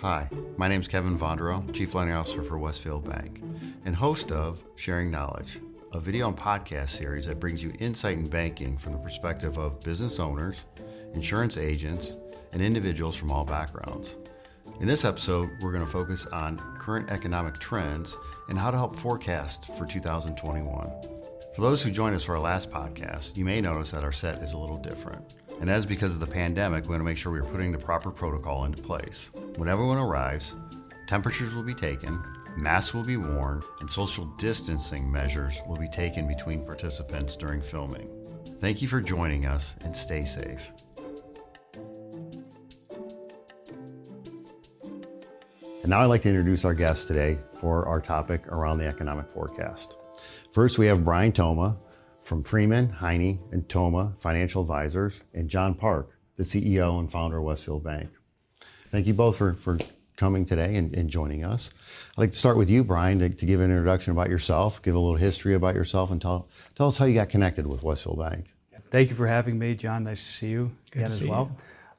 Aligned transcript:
Hi, 0.00 0.30
my 0.56 0.68
name 0.68 0.80
is 0.80 0.86
Kevin 0.86 1.18
Vondero, 1.18 1.74
Chief 1.74 1.92
Lending 1.92 2.14
Officer 2.14 2.44
for 2.44 2.56
Westfield 2.56 3.04
Bank, 3.04 3.42
and 3.84 3.96
host 3.96 4.30
of 4.30 4.62
Sharing 4.76 5.10
Knowledge, 5.10 5.58
a 5.92 5.98
video 5.98 6.28
and 6.28 6.36
podcast 6.36 6.90
series 6.90 7.26
that 7.26 7.40
brings 7.40 7.64
you 7.64 7.72
insight 7.80 8.16
in 8.16 8.28
banking 8.28 8.78
from 8.78 8.92
the 8.92 8.98
perspective 9.00 9.58
of 9.58 9.80
business 9.80 10.20
owners, 10.20 10.64
insurance 11.14 11.56
agents, 11.56 12.14
and 12.52 12.62
individuals 12.62 13.16
from 13.16 13.32
all 13.32 13.44
backgrounds. 13.44 14.14
In 14.78 14.86
this 14.86 15.04
episode, 15.04 15.50
we're 15.60 15.72
going 15.72 15.84
to 15.84 15.90
focus 15.90 16.26
on 16.26 16.58
current 16.78 17.10
economic 17.10 17.58
trends 17.58 18.16
and 18.48 18.56
how 18.56 18.70
to 18.70 18.76
help 18.76 18.94
forecast 18.94 19.66
for 19.76 19.84
2021. 19.84 20.92
For 21.56 21.60
those 21.60 21.82
who 21.82 21.90
joined 21.90 22.14
us 22.14 22.22
for 22.22 22.36
our 22.36 22.40
last 22.40 22.70
podcast, 22.70 23.36
you 23.36 23.44
may 23.44 23.60
notice 23.60 23.90
that 23.90 24.04
our 24.04 24.12
set 24.12 24.44
is 24.44 24.52
a 24.52 24.58
little 24.58 24.78
different. 24.78 25.34
And 25.60 25.68
as 25.68 25.84
because 25.84 26.14
of 26.14 26.20
the 26.20 26.26
pandemic, 26.28 26.84
we 26.84 26.90
want 26.90 27.00
to 27.00 27.04
make 27.04 27.18
sure 27.18 27.32
we 27.32 27.40
are 27.40 27.44
putting 27.44 27.72
the 27.72 27.78
proper 27.78 28.12
protocol 28.12 28.64
into 28.64 28.80
place. 28.80 29.32
When 29.58 29.68
everyone 29.68 29.98
arrives, 29.98 30.54
temperatures 31.08 31.52
will 31.52 31.64
be 31.64 31.74
taken, 31.74 32.22
masks 32.58 32.94
will 32.94 33.02
be 33.02 33.16
worn, 33.16 33.60
and 33.80 33.90
social 33.90 34.26
distancing 34.38 35.10
measures 35.10 35.60
will 35.66 35.76
be 35.76 35.88
taken 35.88 36.28
between 36.28 36.64
participants 36.64 37.34
during 37.34 37.60
filming. 37.60 38.08
Thank 38.60 38.80
you 38.80 38.86
for 38.86 39.00
joining 39.00 39.46
us 39.46 39.74
and 39.80 39.96
stay 39.96 40.24
safe. 40.24 40.70
And 45.82 45.88
now 45.88 46.02
I'd 46.02 46.06
like 46.06 46.22
to 46.22 46.28
introduce 46.28 46.64
our 46.64 46.72
guests 46.72 47.08
today 47.08 47.36
for 47.54 47.84
our 47.88 48.00
topic 48.00 48.46
around 48.46 48.78
the 48.78 48.86
economic 48.86 49.28
forecast. 49.28 49.96
First, 50.52 50.78
we 50.78 50.86
have 50.86 51.02
Brian 51.02 51.32
Toma, 51.32 51.78
from 52.22 52.44
Freeman, 52.44 52.90
Heine, 52.90 53.40
and 53.50 53.68
Toma 53.68 54.12
Financial 54.18 54.62
Advisors, 54.62 55.24
and 55.34 55.50
John 55.50 55.74
Park, 55.74 56.16
the 56.36 56.44
CEO 56.44 57.00
and 57.00 57.10
founder 57.10 57.38
of 57.38 57.44
Westfield 57.44 57.82
Bank. 57.82 58.10
Thank 58.90 59.06
you 59.06 59.14
both 59.14 59.36
for, 59.36 59.54
for 59.54 59.78
coming 60.16 60.44
today 60.44 60.76
and, 60.76 60.94
and 60.94 61.08
joining 61.08 61.44
us. 61.44 61.70
I'd 62.12 62.18
like 62.18 62.30
to 62.32 62.36
start 62.36 62.56
with 62.56 62.70
you, 62.70 62.84
Brian, 62.84 63.18
to, 63.20 63.28
to, 63.28 63.46
give 63.46 63.60
an 63.60 63.70
introduction 63.70 64.12
about 64.12 64.28
yourself, 64.28 64.82
give 64.82 64.94
a 64.94 64.98
little 64.98 65.16
history 65.16 65.54
about 65.54 65.74
yourself, 65.74 66.10
and 66.10 66.20
tell, 66.20 66.48
tell 66.74 66.86
us 66.88 66.98
how 66.98 67.04
you 67.04 67.14
got 67.14 67.28
connected 67.28 67.66
with 67.66 67.82
Westfield 67.82 68.18
Bank. 68.18 68.54
Thank 68.90 69.10
you 69.10 69.16
for 69.16 69.26
having 69.26 69.58
me, 69.58 69.74
John. 69.74 70.04
Nice 70.04 70.22
to 70.22 70.32
see 70.32 70.48
you 70.48 70.70
good 70.90 71.00
again 71.00 71.12
as 71.12 71.22
well. 71.22 71.56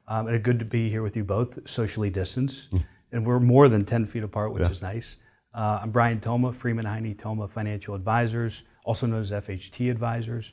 Um, 0.08 0.26
and 0.26 0.42
good 0.42 0.58
to 0.58 0.64
be 0.64 0.90
here 0.90 1.02
with 1.02 1.16
you 1.16 1.24
both, 1.24 1.68
socially 1.68 2.10
distanced. 2.10 2.68
And 3.12 3.26
we're 3.26 3.40
more 3.40 3.68
than 3.68 3.84
10 3.84 4.06
feet 4.06 4.22
apart, 4.22 4.52
which 4.52 4.60
yeah. 4.60 4.70
is 4.70 4.82
nice. 4.82 5.16
Uh, 5.52 5.80
I'm 5.82 5.90
Brian 5.90 6.20
Toma, 6.20 6.52
Freeman 6.52 6.84
Heine 6.84 7.12
Toma 7.16 7.48
Financial 7.48 7.96
Advisors 7.96 8.62
also 8.84 9.06
known 9.06 9.20
as 9.20 9.30
FHT 9.30 9.90
Advisors. 9.90 10.52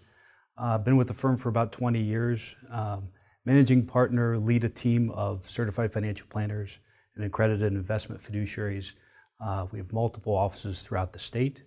I've 0.58 0.82
uh, 0.82 0.84
been 0.84 0.98
with 0.98 1.08
the 1.08 1.14
firm 1.14 1.38
for 1.38 1.50
about 1.50 1.72
20 1.72 2.00
years. 2.00 2.56
Um, 2.72 3.10
managing 3.48 3.86
partner, 3.86 4.38
lead 4.38 4.66
a 4.66 4.70
team 4.70 5.10
of 5.12 5.50
certified 5.50 5.94
financial 5.94 6.28
planners 6.30 6.80
and 7.16 7.24
accredited 7.24 7.72
investment 7.72 8.22
fiduciaries. 8.22 8.92
Uh, 9.40 9.66
we 9.72 9.80
have 9.80 9.94
multiple 9.94 10.36
offices 10.36 10.82
throughout 10.82 11.14
the 11.14 11.20
state. 11.20 11.64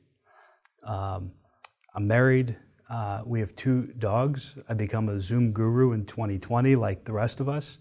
Um, 0.86 1.32
I'm 1.94 2.06
married. 2.06 2.54
Uh, 2.90 3.22
we 3.24 3.40
have 3.40 3.56
two 3.56 3.94
dogs. 3.98 4.56
I 4.68 4.74
become 4.74 5.08
a 5.08 5.18
Zoom 5.18 5.52
guru 5.52 5.92
in 5.92 6.04
2020, 6.04 6.76
like 6.76 7.06
the 7.06 7.14
rest 7.14 7.40
of 7.40 7.48
us, 7.48 7.78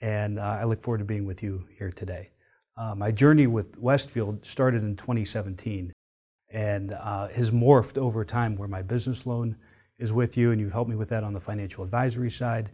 and 0.00 0.38
uh, 0.38 0.58
I 0.60 0.62
look 0.62 0.80
forward 0.80 0.98
to 0.98 1.04
being 1.04 1.26
with 1.26 1.42
you 1.42 1.64
here 1.76 1.90
today. 1.90 2.30
Uh, 2.76 2.94
my 2.94 3.10
journey 3.10 3.48
with 3.48 3.76
Westfield 3.76 4.46
started 4.46 4.84
in 4.84 4.94
2017 4.94 5.92
and 6.52 6.92
uh, 6.92 7.26
has 7.28 7.50
morphed 7.50 7.98
over 7.98 8.24
time 8.24 8.54
where 8.54 8.68
my 8.68 8.82
business 8.82 9.26
loan 9.26 9.56
is 9.98 10.12
with 10.12 10.36
you 10.36 10.52
and 10.52 10.60
you've 10.60 10.72
helped 10.72 10.90
me 10.90 10.96
with 10.96 11.08
that 11.08 11.24
on 11.24 11.32
the 11.32 11.40
financial 11.40 11.82
advisory 11.82 12.30
side 12.30 12.70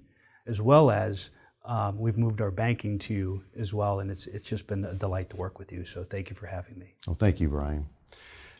as 0.48 0.60
well 0.60 0.90
as 0.90 1.30
um, 1.64 1.98
we've 1.98 2.16
moved 2.16 2.40
our 2.40 2.50
banking 2.50 2.98
to 2.98 3.14
you 3.14 3.44
as 3.56 3.74
well 3.74 4.00
and 4.00 4.10
it's, 4.10 4.26
it's 4.26 4.44
just 4.44 4.66
been 4.66 4.84
a 4.84 4.94
delight 4.94 5.30
to 5.30 5.36
work 5.36 5.58
with 5.58 5.70
you 5.70 5.84
so 5.84 6.02
thank 6.02 6.30
you 6.30 6.36
for 6.36 6.46
having 6.46 6.78
me 6.78 6.94
well 7.06 7.14
thank 7.14 7.40
you 7.40 7.48
brian 7.48 7.86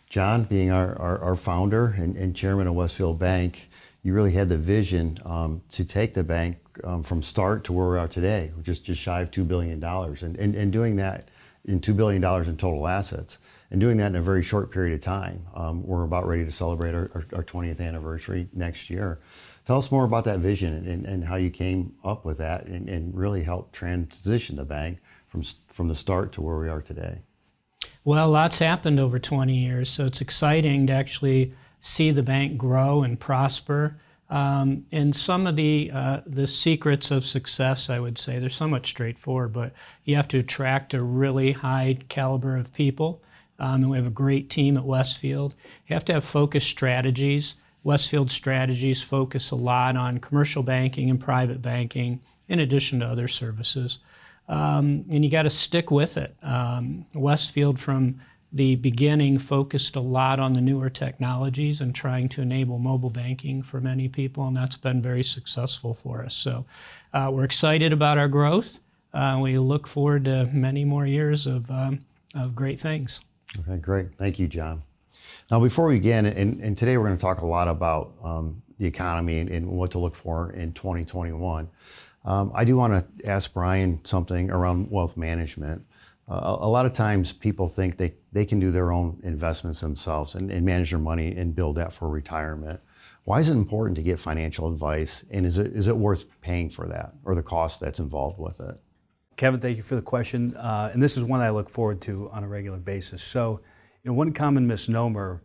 john 0.08 0.44
being 0.44 0.70
our, 0.70 0.96
our, 0.98 1.18
our 1.20 1.34
founder 1.34 1.94
and, 1.96 2.16
and, 2.16 2.36
chairman 2.36 2.66
of 2.66 2.74
westfield 2.74 3.18
bank 3.18 3.70
you 4.02 4.14
really 4.14 4.32
had 4.32 4.48
the 4.48 4.58
vision 4.58 5.18
um, 5.24 5.62
to 5.70 5.84
take 5.84 6.14
the 6.14 6.24
bank 6.24 6.56
um, 6.84 7.02
from 7.02 7.22
start 7.22 7.64
to 7.64 7.72
where 7.72 7.88
we 7.88 7.98
are 7.98 8.08
today 8.08 8.52
just, 8.62 8.84
just 8.84 9.00
shy 9.00 9.22
of 9.22 9.30
$2 9.30 9.48
billion 9.48 9.82
and, 9.82 10.36
and, 10.36 10.54
and 10.54 10.72
doing 10.72 10.96
that 10.96 11.28
in 11.64 11.80
$2 11.80 11.96
billion 11.96 12.22
in 12.22 12.56
total 12.56 12.86
assets 12.86 13.38
and 13.70 13.80
doing 13.80 13.98
that 13.98 14.06
in 14.06 14.16
a 14.16 14.22
very 14.22 14.42
short 14.42 14.70
period 14.70 14.94
of 14.94 15.00
time. 15.00 15.46
Um, 15.54 15.86
we're 15.86 16.04
about 16.04 16.26
ready 16.26 16.44
to 16.44 16.50
celebrate 16.50 16.94
our, 16.94 17.10
our, 17.14 17.24
our, 17.34 17.42
20th 17.42 17.80
anniversary 17.80 18.48
next 18.54 18.88
year. 18.88 19.18
Tell 19.68 19.76
us 19.76 19.92
more 19.92 20.06
about 20.06 20.24
that 20.24 20.38
vision 20.38 20.88
and, 20.88 21.04
and 21.04 21.24
how 21.24 21.36
you 21.36 21.50
came 21.50 21.92
up 22.02 22.24
with 22.24 22.38
that 22.38 22.64
and, 22.64 22.88
and 22.88 23.14
really 23.14 23.42
helped 23.42 23.74
transition 23.74 24.56
the 24.56 24.64
bank 24.64 24.98
from, 25.26 25.42
from 25.66 25.88
the 25.88 25.94
start 25.94 26.32
to 26.32 26.40
where 26.40 26.58
we 26.58 26.70
are 26.70 26.80
today. 26.80 27.18
Well, 28.02 28.30
lots 28.30 28.60
happened 28.60 28.98
over 28.98 29.18
20 29.18 29.54
years, 29.54 29.90
so 29.90 30.06
it's 30.06 30.22
exciting 30.22 30.86
to 30.86 30.94
actually 30.94 31.52
see 31.80 32.10
the 32.12 32.22
bank 32.22 32.56
grow 32.56 33.02
and 33.02 33.20
prosper. 33.20 34.00
Um, 34.30 34.86
and 34.90 35.14
some 35.14 35.46
of 35.46 35.56
the 35.56 35.90
uh, 35.92 36.20
the 36.24 36.46
secrets 36.46 37.10
of 37.10 37.22
success, 37.22 37.90
I 37.90 37.98
would 37.98 38.16
say, 38.16 38.38
they're 38.38 38.48
somewhat 38.48 38.86
straightforward, 38.86 39.52
but 39.52 39.74
you 40.02 40.16
have 40.16 40.28
to 40.28 40.38
attract 40.38 40.94
a 40.94 41.02
really 41.02 41.52
high 41.52 41.98
caliber 42.08 42.56
of 42.56 42.72
people. 42.72 43.22
Um, 43.58 43.82
and 43.82 43.90
we 43.90 43.98
have 43.98 44.06
a 44.06 44.10
great 44.10 44.48
team 44.48 44.78
at 44.78 44.86
Westfield. 44.86 45.54
You 45.86 45.92
have 45.92 46.06
to 46.06 46.14
have 46.14 46.24
focused 46.24 46.70
strategies. 46.70 47.56
Westfield 47.84 48.30
strategies 48.30 49.02
focus 49.02 49.50
a 49.50 49.56
lot 49.56 49.96
on 49.96 50.18
commercial 50.18 50.62
banking 50.62 51.10
and 51.10 51.20
private 51.20 51.62
banking, 51.62 52.20
in 52.48 52.60
addition 52.60 53.00
to 53.00 53.06
other 53.06 53.28
services. 53.28 53.98
Um, 54.48 55.04
and 55.10 55.24
you 55.24 55.30
got 55.30 55.42
to 55.42 55.50
stick 55.50 55.90
with 55.90 56.16
it. 56.16 56.34
Um, 56.42 57.04
Westfield, 57.14 57.78
from 57.78 58.20
the 58.50 58.76
beginning, 58.76 59.38
focused 59.38 59.94
a 59.96 60.00
lot 60.00 60.40
on 60.40 60.54
the 60.54 60.60
newer 60.60 60.88
technologies 60.88 61.82
and 61.82 61.94
trying 61.94 62.30
to 62.30 62.40
enable 62.40 62.78
mobile 62.78 63.10
banking 63.10 63.60
for 63.60 63.80
many 63.80 64.08
people, 64.08 64.46
and 64.48 64.56
that's 64.56 64.76
been 64.76 65.02
very 65.02 65.22
successful 65.22 65.92
for 65.92 66.24
us. 66.24 66.34
So 66.34 66.64
uh, 67.12 67.28
we're 67.30 67.44
excited 67.44 67.92
about 67.92 68.16
our 68.16 68.28
growth. 68.28 68.80
Uh, 69.12 69.38
we 69.42 69.58
look 69.58 69.86
forward 69.86 70.24
to 70.24 70.46
many 70.46 70.84
more 70.84 71.06
years 71.06 71.46
of, 71.46 71.70
um, 71.70 72.00
of 72.34 72.54
great 72.54 72.80
things. 72.80 73.20
Okay, 73.60 73.76
great. 73.76 74.14
Thank 74.16 74.38
you, 74.38 74.46
John. 74.46 74.82
Now, 75.50 75.60
before 75.60 75.86
we 75.86 75.94
begin, 75.94 76.26
and, 76.26 76.60
and 76.60 76.76
today 76.76 76.98
we're 76.98 77.06
going 77.06 77.16
to 77.16 77.22
talk 77.22 77.40
a 77.40 77.46
lot 77.46 77.68
about 77.68 78.12
um, 78.22 78.62
the 78.78 78.86
economy 78.86 79.38
and, 79.38 79.48
and, 79.48 79.66
what 79.66 79.90
to 79.92 79.98
look 79.98 80.14
for 80.14 80.52
in 80.52 80.74
2021. 80.74 81.70
Um, 82.26 82.52
I 82.54 82.66
do 82.66 82.76
want 82.76 82.92
to 82.92 83.26
ask 83.26 83.54
Brian 83.54 84.04
something 84.04 84.50
around 84.50 84.90
wealth 84.90 85.16
management. 85.16 85.86
Uh, 86.28 86.58
a 86.60 86.68
lot 86.68 86.84
of 86.84 86.92
times 86.92 87.32
people 87.32 87.66
think 87.66 87.96
they, 87.96 88.12
they 88.30 88.44
can 88.44 88.60
do 88.60 88.70
their 88.70 88.92
own 88.92 89.18
investments 89.22 89.80
themselves 89.80 90.34
and, 90.34 90.50
and 90.50 90.66
manage 90.66 90.90
their 90.90 90.98
money 90.98 91.34
and 91.34 91.56
build 91.56 91.76
that 91.76 91.94
for 91.94 92.10
retirement. 92.10 92.78
Why 93.24 93.40
is 93.40 93.48
it 93.48 93.54
important 93.54 93.96
to 93.96 94.02
get 94.02 94.18
financial 94.18 94.70
advice, 94.70 95.24
and 95.30 95.46
is 95.46 95.56
it, 95.56 95.68
is 95.68 95.88
it 95.88 95.96
worth 95.96 96.26
paying 96.42 96.68
for 96.68 96.86
that 96.88 97.14
or 97.24 97.34
the 97.34 97.42
cost 97.42 97.80
that's 97.80 98.00
involved 98.00 98.38
with 98.38 98.60
it? 98.60 98.78
Kevin, 99.36 99.60
thank 99.60 99.78
you 99.78 99.82
for 99.82 99.94
the 99.94 100.02
question. 100.02 100.54
Uh, 100.56 100.90
and 100.92 101.02
this 101.02 101.16
is 101.16 101.24
one 101.24 101.40
I 101.40 101.48
look 101.48 101.70
forward 101.70 102.02
to 102.02 102.28
on 102.32 102.44
a 102.44 102.48
regular 102.48 102.78
basis. 102.78 103.22
So, 103.22 103.60
you 104.02 104.10
know, 104.10 104.14
one 104.14 104.32
common 104.32 104.66
misnomer 104.66 105.42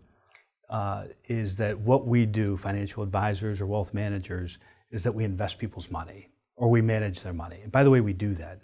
uh, 0.69 1.05
is 1.25 1.55
that 1.57 1.79
what 1.79 2.07
we 2.07 2.25
do, 2.25 2.57
financial 2.57 3.03
advisors 3.03 3.61
or 3.61 3.65
wealth 3.65 3.93
managers, 3.93 4.57
is 4.91 5.03
that 5.03 5.13
we 5.13 5.23
invest 5.23 5.59
people's 5.59 5.91
money 5.91 6.29
or 6.55 6.69
we 6.69 6.81
manage 6.81 7.21
their 7.21 7.33
money. 7.33 7.59
And 7.61 7.71
by 7.71 7.83
the 7.83 7.89
way, 7.89 8.01
we 8.01 8.13
do 8.13 8.33
that. 8.35 8.61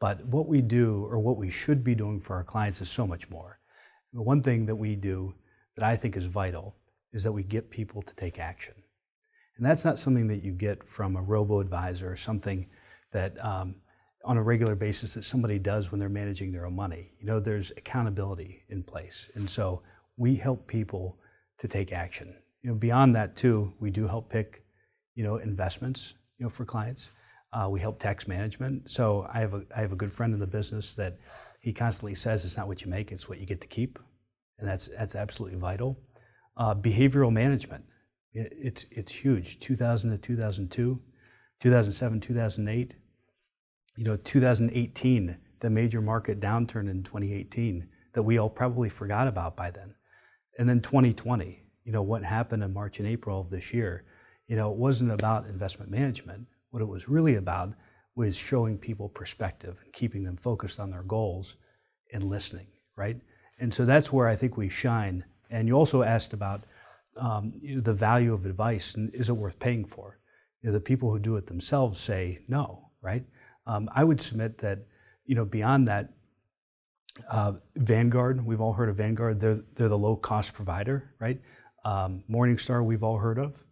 But 0.00 0.24
what 0.26 0.48
we 0.48 0.60
do 0.60 1.06
or 1.10 1.18
what 1.18 1.36
we 1.36 1.50
should 1.50 1.84
be 1.84 1.94
doing 1.94 2.20
for 2.20 2.34
our 2.36 2.44
clients 2.44 2.80
is 2.80 2.90
so 2.90 3.06
much 3.06 3.30
more. 3.30 3.60
The 4.12 4.22
one 4.22 4.42
thing 4.42 4.66
that 4.66 4.76
we 4.76 4.96
do 4.96 5.34
that 5.76 5.84
I 5.84 5.96
think 5.96 6.16
is 6.16 6.26
vital 6.26 6.76
is 7.12 7.24
that 7.24 7.32
we 7.32 7.42
get 7.42 7.70
people 7.70 8.02
to 8.02 8.14
take 8.14 8.38
action. 8.38 8.74
And 9.56 9.66
that's 9.66 9.84
not 9.84 9.98
something 9.98 10.28
that 10.28 10.42
you 10.42 10.52
get 10.52 10.82
from 10.82 11.16
a 11.16 11.22
robo 11.22 11.60
advisor 11.60 12.10
or 12.10 12.16
something 12.16 12.68
that 13.12 13.42
um, 13.44 13.76
on 14.24 14.36
a 14.36 14.42
regular 14.42 14.74
basis 14.74 15.14
that 15.14 15.24
somebody 15.24 15.58
does 15.58 15.90
when 15.90 15.98
they're 15.98 16.08
managing 16.08 16.52
their 16.52 16.66
own 16.66 16.76
money. 16.76 17.10
You 17.18 17.26
know, 17.26 17.40
there's 17.40 17.70
accountability 17.76 18.62
in 18.68 18.82
place. 18.82 19.30
And 19.34 19.48
so 19.48 19.82
we 20.16 20.36
help 20.36 20.66
people 20.66 21.18
to 21.58 21.68
take 21.68 21.92
action. 21.92 22.34
You 22.62 22.70
know, 22.70 22.76
beyond 22.76 23.16
that 23.16 23.36
too, 23.36 23.72
we 23.80 23.90
do 23.90 24.06
help 24.06 24.30
pick, 24.30 24.64
you 25.14 25.24
know, 25.24 25.36
investments, 25.36 26.14
you 26.38 26.44
know, 26.44 26.50
for 26.50 26.64
clients. 26.64 27.10
Uh, 27.52 27.68
we 27.68 27.80
help 27.80 27.98
tax 27.98 28.26
management. 28.26 28.90
So 28.90 29.26
I 29.32 29.40
have 29.40 29.54
a 29.54 29.62
I 29.76 29.80
have 29.80 29.92
a 29.92 29.96
good 29.96 30.12
friend 30.12 30.32
in 30.32 30.40
the 30.40 30.46
business 30.46 30.94
that 30.94 31.18
he 31.60 31.72
constantly 31.72 32.14
says 32.14 32.44
it's 32.44 32.56
not 32.56 32.66
what 32.66 32.82
you 32.82 32.90
make, 32.90 33.12
it's 33.12 33.28
what 33.28 33.38
you 33.38 33.46
get 33.46 33.60
to 33.60 33.66
keep, 33.66 33.98
and 34.58 34.66
that's 34.66 34.88
that's 34.88 35.14
absolutely 35.14 35.58
vital. 35.58 35.98
Uh, 36.56 36.74
behavioral 36.74 37.30
management, 37.30 37.84
it, 38.32 38.52
it's 38.56 38.86
it's 38.90 39.12
huge. 39.12 39.60
2000 39.60 40.10
to 40.12 40.18
2002, 40.18 40.98
2007, 41.60 42.20
2008 42.20 42.94
you 43.96 44.04
know, 44.04 44.16
2018, 44.16 45.36
the 45.60 45.70
major 45.70 46.00
market 46.00 46.40
downturn 46.40 46.90
in 46.90 47.02
2018 47.02 47.88
that 48.14 48.22
we 48.22 48.38
all 48.38 48.50
probably 48.50 48.88
forgot 48.88 49.26
about 49.26 49.56
by 49.56 49.70
then. 49.70 49.94
And 50.58 50.68
then 50.68 50.80
2020, 50.80 51.62
you 51.84 51.92
know, 51.92 52.02
what 52.02 52.24
happened 52.24 52.62
in 52.62 52.72
March 52.72 52.98
and 52.98 53.08
April 53.08 53.40
of 53.40 53.50
this 53.50 53.72
year, 53.72 54.04
you 54.46 54.56
know, 54.56 54.70
it 54.70 54.76
wasn't 54.76 55.10
about 55.10 55.46
investment 55.46 55.90
management. 55.90 56.46
What 56.70 56.82
it 56.82 56.88
was 56.88 57.08
really 57.08 57.36
about 57.36 57.74
was 58.14 58.36
showing 58.36 58.76
people 58.78 59.08
perspective 59.08 59.78
and 59.82 59.92
keeping 59.92 60.22
them 60.22 60.36
focused 60.36 60.78
on 60.78 60.90
their 60.90 61.02
goals 61.02 61.56
and 62.12 62.24
listening, 62.24 62.66
right? 62.96 63.16
And 63.58 63.72
so 63.72 63.84
that's 63.84 64.12
where 64.12 64.28
I 64.28 64.36
think 64.36 64.56
we 64.56 64.68
shine. 64.68 65.24
And 65.50 65.68
you 65.68 65.74
also 65.74 66.02
asked 66.02 66.32
about 66.32 66.64
um, 67.16 67.52
you 67.60 67.76
know, 67.76 67.80
the 67.80 67.92
value 67.92 68.32
of 68.32 68.46
advice 68.46 68.94
and 68.94 69.14
is 69.14 69.28
it 69.28 69.36
worth 69.36 69.58
paying 69.58 69.84
for? 69.84 70.18
You 70.60 70.68
know, 70.68 70.74
the 70.74 70.80
people 70.80 71.10
who 71.10 71.18
do 71.18 71.36
it 71.36 71.46
themselves 71.46 72.00
say 72.00 72.40
no, 72.48 72.90
right? 73.00 73.24
Um, 73.66 73.88
I 73.94 74.04
would 74.04 74.20
submit 74.20 74.58
that, 74.58 74.80
you 75.24 75.34
know, 75.34 75.44
beyond 75.44 75.88
that, 75.88 76.10
uh, 77.30 77.52
Vanguard, 77.76 78.44
we've 78.44 78.60
all 78.60 78.72
heard 78.72 78.88
of 78.88 78.96
Vanguard. 78.96 79.40
They're, 79.40 79.60
they're 79.74 79.88
the 79.88 79.98
low 79.98 80.16
cost 80.16 80.54
provider, 80.54 81.14
right? 81.20 81.40
Um, 81.84 82.24
Morningstar, 82.30 82.84
we've 82.84 83.02
all 83.02 83.18
heard 83.18 83.38
of. 83.38 83.64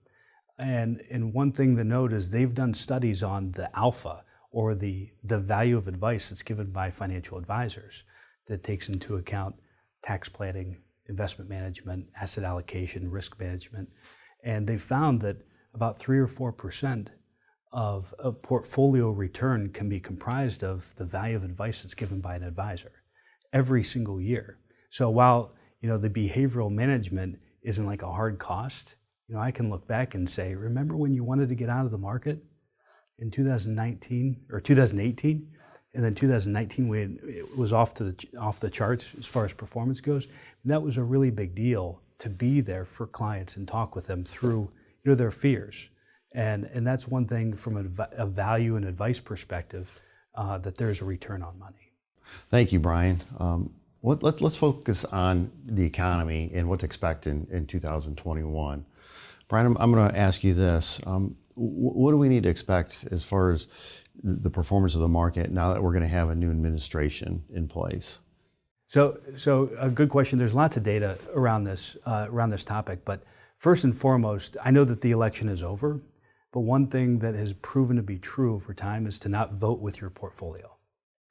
And, 0.59 1.03
and 1.11 1.33
one 1.33 1.53
thing 1.53 1.77
to 1.77 1.85
note 1.85 2.13
is 2.13 2.31
they've 2.31 2.55
done 2.55 2.75
studies 2.75 3.23
on 3.23 3.53
the 3.53 3.75
alpha 3.77 4.25
or 4.51 4.75
the, 4.75 5.11
the 5.25 5.39
value 5.39 5.79
of 5.79 5.89
advice 5.89 6.29
that's 6.29 6.43
given 6.43 6.71
by 6.71 6.91
financial 6.91 7.39
advisors 7.39 8.05
that 8.47 8.63
takes 8.63 8.89
into 8.89 9.17
account 9.17 9.55
tax 10.03 10.29
planning, 10.29 10.77
investment 11.09 11.49
management, 11.49 12.07
asset 12.21 12.45
allocation, 12.45 13.11
risk 13.11 13.39
management. 13.41 13.89
And 14.45 14.67
they 14.67 14.77
found 14.77 15.23
that 15.23 15.37
about 15.73 15.99
three 15.99 16.19
or 16.19 16.27
four 16.27 16.53
percent 16.53 17.11
of 17.73 18.15
a 18.19 18.33
portfolio 18.33 19.11
return 19.11 19.71
can 19.71 19.89
be 19.89 20.01
comprised 20.01 20.65
of 20.65 20.95
the 20.97 21.05
value 21.05 21.37
of 21.37 21.45
advice 21.45 21.83
that's 21.83 21.95
given 21.95 22.21
by 22.21 22.35
an 22.35 22.43
advisor 22.43 22.93
every 23.53 23.85
single 23.85 24.21
year. 24.21 24.59
So 24.91 25.09
while 25.11 25.55
you 25.81 25.89
know 25.89 25.99
the 25.99 26.11
behavioral 26.11 26.71
management 26.71 27.39
isn't 27.63 27.87
like 27.87 28.03
a 28.03 28.13
hard 28.13 28.39
cost, 28.39 28.97
you 29.29 29.35
know 29.35 29.41
I 29.41 29.51
can 29.51 29.71
look 29.71 29.87
back 29.87 30.15
and 30.15 30.29
say, 30.29 30.55
remember 30.55 30.97
when 30.97 31.15
you 31.15 31.25
wanted 31.25 31.49
to 31.49 31.55
get 31.55 31.69
out 31.69 31.85
of 31.85 31.91
the 31.91 31.99
market 31.99 32.43
in 33.19 33.31
2019 33.31 34.47
or 34.51 34.61
2018, 34.61 35.49
and 35.95 36.05
then 36.05 36.15
2019 36.15 36.89
we 36.89 37.01
had, 37.01 37.19
it 37.23 37.57
was 37.57 37.73
off 37.73 37.95
to 37.95 38.05
the 38.05 38.27
off 38.39 38.61
the 38.61 38.71
charts 38.71 39.13
as 39.19 39.27
far 39.27 39.45
as 39.45 39.53
performance 39.53 40.01
goes. 40.01 40.27
And 40.63 40.73
that 40.73 40.83
was 40.83 40.97
a 40.97 41.03
really 41.03 41.31
big 41.31 41.55
deal 41.55 42.03
to 42.19 42.29
be 42.29 42.61
there 42.61 42.85
for 42.85 43.07
clients 43.07 43.57
and 43.57 43.67
talk 43.67 43.95
with 43.95 44.07
them 44.07 44.25
through 44.25 44.71
you 45.03 45.11
know 45.11 45.15
their 45.15 45.31
fears, 45.31 45.89
and 46.33 46.65
and 46.65 46.87
that's 46.87 47.09
one 47.09 47.27
thing 47.27 47.55
from 47.55 47.77
a, 47.77 48.09
a 48.13 48.27
value 48.27 48.77
and 48.77 48.85
advice 48.85 49.21
perspective 49.21 49.91
uh, 50.35 50.59
that 50.59 50.77
there's 50.77 51.01
a 51.01 51.05
return 51.05 51.43
on 51.43 51.59
money. 51.59 51.93
Thank 52.51 52.73
you, 52.73 52.79
Brian. 52.81 53.21
Um, 53.39 53.75
let, 54.03 54.23
us 54.25 54.41
let's 54.41 54.57
focus 54.57 55.05
on 55.05 55.51
the 55.65 55.85
economy 55.85 56.51
and 56.55 56.69
what 56.69 56.81
to 56.81 56.87
expect 56.87 57.27
in, 57.27 57.47
in 57.51 57.67
2021. 57.67 58.87
Brian, 59.49 59.67
I'm, 59.67 59.77
I'm 59.79 59.93
going 59.93 60.11
to 60.11 60.17
ask 60.17 60.45
you 60.45 60.55
this. 60.55 61.01
Um, 61.07 61.37
what 61.55 62.13
do 62.13 62.17
we 62.17 62.29
need 62.29 62.45
to 62.45 62.49
expect 62.49 63.07
as 63.11 63.25
far 63.25 63.51
as 63.51 63.67
the 64.23 64.51
performance 64.51 64.95
of 64.95 65.01
the 65.01 65.09
market 65.09 65.51
now 65.51 65.73
that 65.75 65.83
we're 65.83 65.93
going 65.93 66.03
to 66.03 66.09
have 66.09 66.31
a 66.31 66.35
new 66.35 66.51
administration 66.51 67.43
in 67.53 67.69
place? 67.69 68.21
So, 68.87 69.21
so 69.37 69.71
a 69.79 69.91
good 69.91 70.09
question. 70.09 70.39
There's 70.39 70.55
lots 70.55 70.77
of 70.77 70.83
data 70.83 71.19
around 71.35 71.65
this 71.65 71.97
uh, 72.07 72.27
around 72.29 72.51
this 72.51 72.65
topic, 72.65 73.05
but 73.05 73.23
first 73.59 73.85
and 73.85 73.97
foremost, 73.97 74.57
I 74.65 74.71
know 74.71 74.85
that 74.85 75.01
the 75.01 75.11
election 75.11 75.49
is 75.49 75.63
over. 75.63 76.01
But 76.53 76.61
one 76.61 76.89
thing 76.89 77.21
that 77.21 77.35
has 77.35 77.53
proven 77.53 77.97
to 77.97 78.03
be 78.03 78.19
true 78.19 78.55
over 78.55 78.75
time 78.75 79.07
is 79.07 79.19
to 79.21 79.29
not 79.29 79.55
vote 79.55 79.81
with 79.81 80.01
your 80.01 80.11
portfolio, 80.11 80.77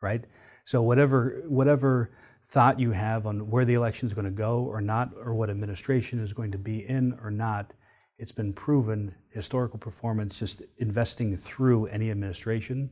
right? 0.01 0.23
So 0.65 0.81
whatever 0.81 1.43
whatever 1.47 2.11
thought 2.47 2.79
you 2.79 2.91
have 2.91 3.27
on 3.27 3.49
where 3.49 3.65
the 3.65 3.75
election 3.75 4.07
is 4.07 4.13
going 4.13 4.25
to 4.25 4.31
go 4.31 4.63
or 4.63 4.81
not, 4.81 5.11
or 5.23 5.35
what 5.35 5.49
administration 5.49 6.19
is 6.19 6.33
going 6.33 6.51
to 6.51 6.57
be 6.57 6.87
in 6.87 7.17
or 7.21 7.29
not, 7.29 7.73
it's 8.17 8.31
been 8.31 8.53
proven 8.53 9.13
historical 9.29 9.77
performance 9.77 10.39
just 10.39 10.63
investing 10.77 11.37
through 11.37 11.85
any 11.87 12.09
administration 12.09 12.89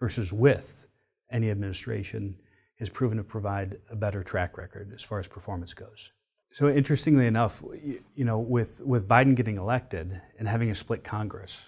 versus 0.00 0.32
with 0.32 0.86
any 1.30 1.50
administration 1.50 2.36
has 2.78 2.88
proven 2.88 3.16
to 3.16 3.24
provide 3.24 3.78
a 3.90 3.96
better 3.96 4.22
track 4.22 4.58
record 4.58 4.92
as 4.94 5.02
far 5.02 5.18
as 5.18 5.26
performance 5.26 5.72
goes. 5.72 6.12
So 6.56 6.70
interestingly 6.70 7.26
enough, 7.26 7.62
you 8.14 8.24
know, 8.24 8.38
with, 8.38 8.80
with 8.80 9.06
Biden 9.06 9.34
getting 9.34 9.58
elected 9.58 10.22
and 10.38 10.48
having 10.48 10.70
a 10.70 10.74
split 10.74 11.04
Congress, 11.04 11.60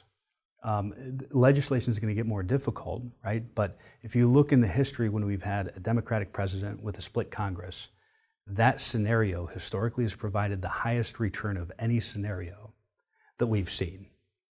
um, 0.64 1.18
legislation 1.30 1.92
is 1.92 1.98
going 1.98 2.08
to 2.08 2.14
get 2.14 2.24
more 2.24 2.42
difficult, 2.42 3.02
right? 3.22 3.44
But 3.54 3.76
if 4.00 4.16
you 4.16 4.26
look 4.26 4.50
in 4.50 4.62
the 4.62 4.66
history 4.66 5.10
when 5.10 5.26
we've 5.26 5.42
had 5.42 5.72
a 5.76 5.80
Democratic 5.80 6.32
president 6.32 6.82
with 6.82 6.96
a 6.96 7.02
split 7.02 7.30
Congress, 7.30 7.88
that 8.46 8.80
scenario 8.80 9.44
historically 9.44 10.04
has 10.04 10.14
provided 10.14 10.62
the 10.62 10.68
highest 10.68 11.20
return 11.20 11.58
of 11.58 11.70
any 11.78 12.00
scenario 12.00 12.72
that 13.36 13.46
we've 13.46 13.70
seen. 13.70 14.06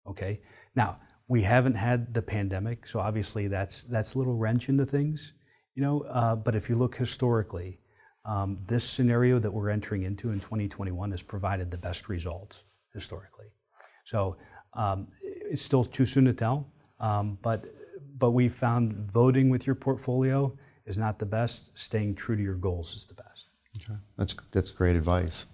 Okay, 0.07 0.39
now 0.75 0.97
we 1.27 1.41
haven't 1.41 1.75
had 1.75 2.13
the 2.13 2.21
pandemic, 2.21 2.87
so 2.87 3.01
obviously 3.01 3.49
that's 3.49 3.83
that's 3.83 4.13
a 4.13 4.17
little 4.17 4.37
wrench 4.37 4.69
into 4.69 4.85
things, 4.85 5.33
you 5.75 5.83
know. 5.83 6.03
Uh, 6.03 6.37
but 6.37 6.55
if 6.55 6.69
you 6.69 6.75
look 6.75 6.95
historically, 6.95 7.80
this 8.67 8.83
scenario 8.83 9.39
that 9.39 9.51
we're 9.51 9.69
entering 9.69 10.03
into 10.03 10.31
in 10.31 10.39
2021 10.39 11.11
has 11.11 11.21
provided 11.21 11.71
the 11.71 11.77
best 11.77 12.09
results 12.09 12.63
historically. 12.93 13.47
So 14.05 14.37
um, 14.73 15.07
it's 15.21 15.61
still 15.61 15.83
too 15.83 16.05
soon 16.05 16.25
to 16.25 16.33
tell, 16.33 16.67
um, 16.99 17.37
but 17.41 17.65
but 18.17 18.31
we 18.31 18.49
found 18.49 18.93
voting 19.11 19.49
with 19.49 19.65
your 19.65 19.75
portfolio 19.75 20.55
is 20.85 20.97
not 20.97 21.17
the 21.17 21.25
best. 21.25 21.77
Staying 21.77 22.15
true 22.15 22.35
to 22.35 22.41
your 22.41 22.55
goals 22.55 22.95
is 22.95 23.05
the 23.05 23.15
best. 23.15 23.47
Okay, 23.77 23.99
that's 24.17 24.35
that's 24.51 24.69
great 24.69 24.95
advice, 24.95 25.45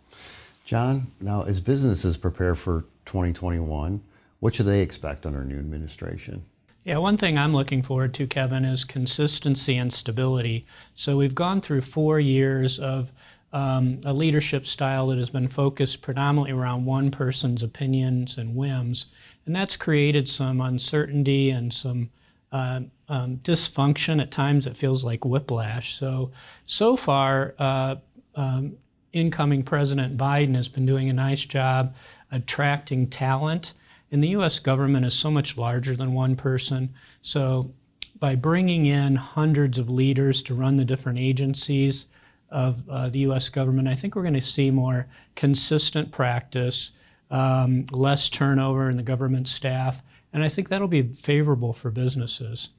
John. 0.65 1.07
Now, 1.21 1.43
as 1.43 1.59
businesses 1.59 2.17
prepare 2.17 2.55
for 2.55 2.85
2021, 3.05 4.01
what 4.39 4.53
should 4.53 4.65
they 4.65 4.81
expect 4.81 5.25
under 5.25 5.41
a 5.41 5.45
new 5.45 5.57
administration? 5.57 6.45
Yeah, 6.87 6.99
one 6.99 7.17
thing 7.17 7.37
I'm 7.37 7.51
looking 7.51 7.81
forward 7.81 8.13
to, 8.13 8.27
Kevin, 8.27 8.63
is 8.63 8.85
consistency 8.85 9.75
and 9.75 9.91
stability. 9.91 10.63
So 10.95 11.17
we've 11.17 11.35
gone 11.35 11.59
through 11.59 11.81
four 11.81 12.17
years 12.17 12.79
of 12.79 13.11
um, 13.51 13.99
a 14.05 14.13
leadership 14.13 14.65
style 14.65 15.07
that 15.07 15.17
has 15.17 15.29
been 15.29 15.49
focused 15.49 16.01
predominantly 16.01 16.53
around 16.53 16.85
one 16.85 17.11
person's 17.11 17.61
opinions 17.61 18.37
and 18.37 18.55
whims. 18.55 19.07
And 19.45 19.53
that's 19.53 19.75
created 19.75 20.29
some 20.29 20.61
uncertainty 20.61 21.49
and 21.49 21.73
some 21.73 22.09
uh, 22.53 22.79
um, 23.09 23.35
dysfunction. 23.39 24.21
At 24.21 24.31
times, 24.31 24.65
it 24.65 24.77
feels 24.77 25.03
like 25.03 25.25
whiplash. 25.25 25.93
So, 25.93 26.31
so 26.67 26.95
far, 26.95 27.53
uh, 27.59 27.97
um, 28.35 28.77
incoming 29.11 29.63
President 29.63 30.15
Biden 30.15 30.55
has 30.55 30.69
been 30.69 30.85
doing 30.85 31.09
a 31.09 31.13
nice 31.13 31.43
job 31.43 31.93
attracting 32.31 33.07
talent. 33.07 33.73
And 34.11 34.23
the 34.23 34.29
U.S. 34.29 34.59
government 34.59 35.05
is 35.05 35.13
so 35.13 35.29
much 35.29 35.57
larger 35.57 35.95
than 35.95 36.13
one 36.13 36.35
person. 36.35 36.93
So, 37.21 37.73
by 38.19 38.35
bringing 38.35 38.87
in 38.87 39.15
hundreds 39.15 39.77
of 39.77 39.91
leaders 39.91 40.41
to 40.43 40.55
run 40.55 40.75
the 40.75 40.85
different 40.85 41.19
agencies, 41.19 42.07
of 42.49 42.87
uh, 42.89 43.09
the 43.09 43.19
U.S. 43.19 43.49
government, 43.49 43.87
I 43.87 43.95
think 43.95 44.15
we're 44.15 44.21
going 44.21 44.33
to 44.33 44.41
see 44.41 44.71
more 44.71 45.07
consistent 45.35 46.11
practice, 46.11 46.91
um, 47.29 47.85
less 47.91 48.29
turnover 48.29 48.89
in 48.89 48.97
the 48.97 49.03
government 49.03 49.47
staff, 49.47 50.01
and 50.31 50.43
I 50.43 50.49
think 50.49 50.69
that'll 50.69 50.87
be 50.87 51.03
favorable 51.03 51.73
for 51.73 51.91
businesses. 51.91 52.69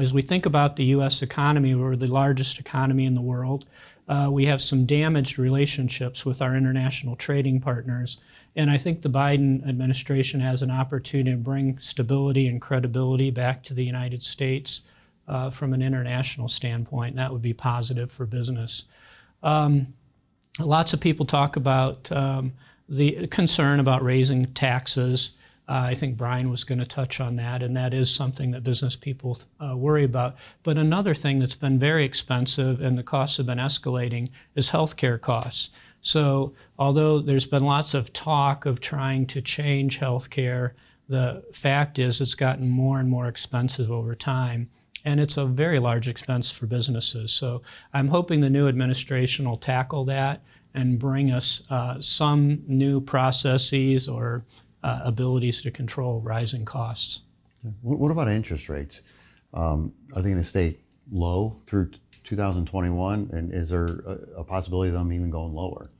As 0.00 0.14
we 0.14 0.22
think 0.22 0.46
about 0.46 0.76
the 0.76 0.84
U.S. 0.86 1.20
economy, 1.20 1.74
we're 1.74 1.94
the 1.94 2.06
largest 2.06 2.58
economy 2.58 3.04
in 3.04 3.14
the 3.14 3.20
world. 3.20 3.66
Uh, 4.08 4.30
we 4.32 4.46
have 4.46 4.62
some 4.62 4.86
damaged 4.86 5.38
relationships 5.38 6.24
with 6.24 6.40
our 6.40 6.56
international 6.56 7.16
trading 7.16 7.60
partners. 7.60 8.16
And 8.56 8.70
I 8.70 8.78
think 8.78 9.02
the 9.02 9.10
Biden 9.10 9.68
administration 9.68 10.40
has 10.40 10.62
an 10.62 10.70
opportunity 10.70 11.32
to 11.32 11.36
bring 11.36 11.78
stability 11.80 12.48
and 12.48 12.62
credibility 12.62 13.30
back 13.30 13.62
to 13.64 13.74
the 13.74 13.84
United 13.84 14.22
States 14.22 14.82
uh, 15.28 15.50
from 15.50 15.74
an 15.74 15.82
international 15.82 16.48
standpoint. 16.48 17.16
That 17.16 17.30
would 17.30 17.42
be 17.42 17.52
positive 17.52 18.10
for 18.10 18.24
business. 18.24 18.86
Um, 19.42 19.92
lots 20.58 20.94
of 20.94 21.00
people 21.00 21.26
talk 21.26 21.56
about 21.56 22.10
um, 22.10 22.54
the 22.88 23.26
concern 23.26 23.78
about 23.78 24.02
raising 24.02 24.46
taxes. 24.46 25.32
Uh, 25.70 25.84
I 25.86 25.94
think 25.94 26.16
Brian 26.16 26.50
was 26.50 26.64
going 26.64 26.80
to 26.80 26.84
touch 26.84 27.20
on 27.20 27.36
that, 27.36 27.62
and 27.62 27.76
that 27.76 27.94
is 27.94 28.12
something 28.12 28.50
that 28.50 28.64
business 28.64 28.96
people 28.96 29.38
uh, 29.60 29.76
worry 29.76 30.02
about. 30.02 30.34
But 30.64 30.76
another 30.76 31.14
thing 31.14 31.38
that's 31.38 31.54
been 31.54 31.78
very 31.78 32.04
expensive 32.04 32.80
and 32.80 32.98
the 32.98 33.04
costs 33.04 33.36
have 33.36 33.46
been 33.46 33.58
escalating 33.58 34.28
is 34.56 34.70
healthcare 34.70 35.20
costs. 35.20 35.70
So, 36.00 36.54
although 36.76 37.20
there's 37.20 37.46
been 37.46 37.64
lots 37.64 37.94
of 37.94 38.12
talk 38.12 38.66
of 38.66 38.80
trying 38.80 39.26
to 39.26 39.40
change 39.40 40.00
healthcare, 40.00 40.72
the 41.08 41.44
fact 41.52 42.00
is 42.00 42.20
it's 42.20 42.34
gotten 42.34 42.68
more 42.68 42.98
and 42.98 43.08
more 43.08 43.28
expensive 43.28 43.92
over 43.92 44.14
time 44.14 44.70
and 45.04 45.18
it's 45.18 45.36
a 45.36 45.44
very 45.44 45.78
large 45.78 46.08
expense 46.08 46.50
for 46.50 46.66
businesses. 46.66 47.32
So 47.32 47.62
I'm 47.94 48.08
hoping 48.08 48.40
the 48.40 48.50
new 48.50 48.68
administration 48.68 49.48
will 49.48 49.56
tackle 49.56 50.04
that 50.06 50.42
and 50.74 50.98
bring 50.98 51.32
us 51.32 51.62
uh, 51.70 52.00
some 52.00 52.62
new 52.66 53.00
processes 53.00 54.08
or 54.08 54.44
uh, 54.82 55.00
abilities 55.04 55.62
to 55.62 55.70
control 55.70 56.20
rising 56.20 56.64
costs. 56.64 57.22
What 57.82 58.10
about 58.10 58.28
interest 58.28 58.68
rates? 58.68 59.02
Um, 59.52 59.92
are 60.14 60.22
they 60.22 60.30
going 60.30 60.42
to 60.42 60.48
stay 60.48 60.78
low 61.10 61.56
through 61.66 61.90
2021? 62.24 63.30
And 63.32 63.52
is 63.52 63.70
there 63.70 63.84
a, 63.84 64.40
a, 64.40 64.44
possibility 64.44 64.88
of 64.88 64.94
them 64.94 65.12
even 65.12 65.30
going 65.30 65.52
lower? 65.52 65.90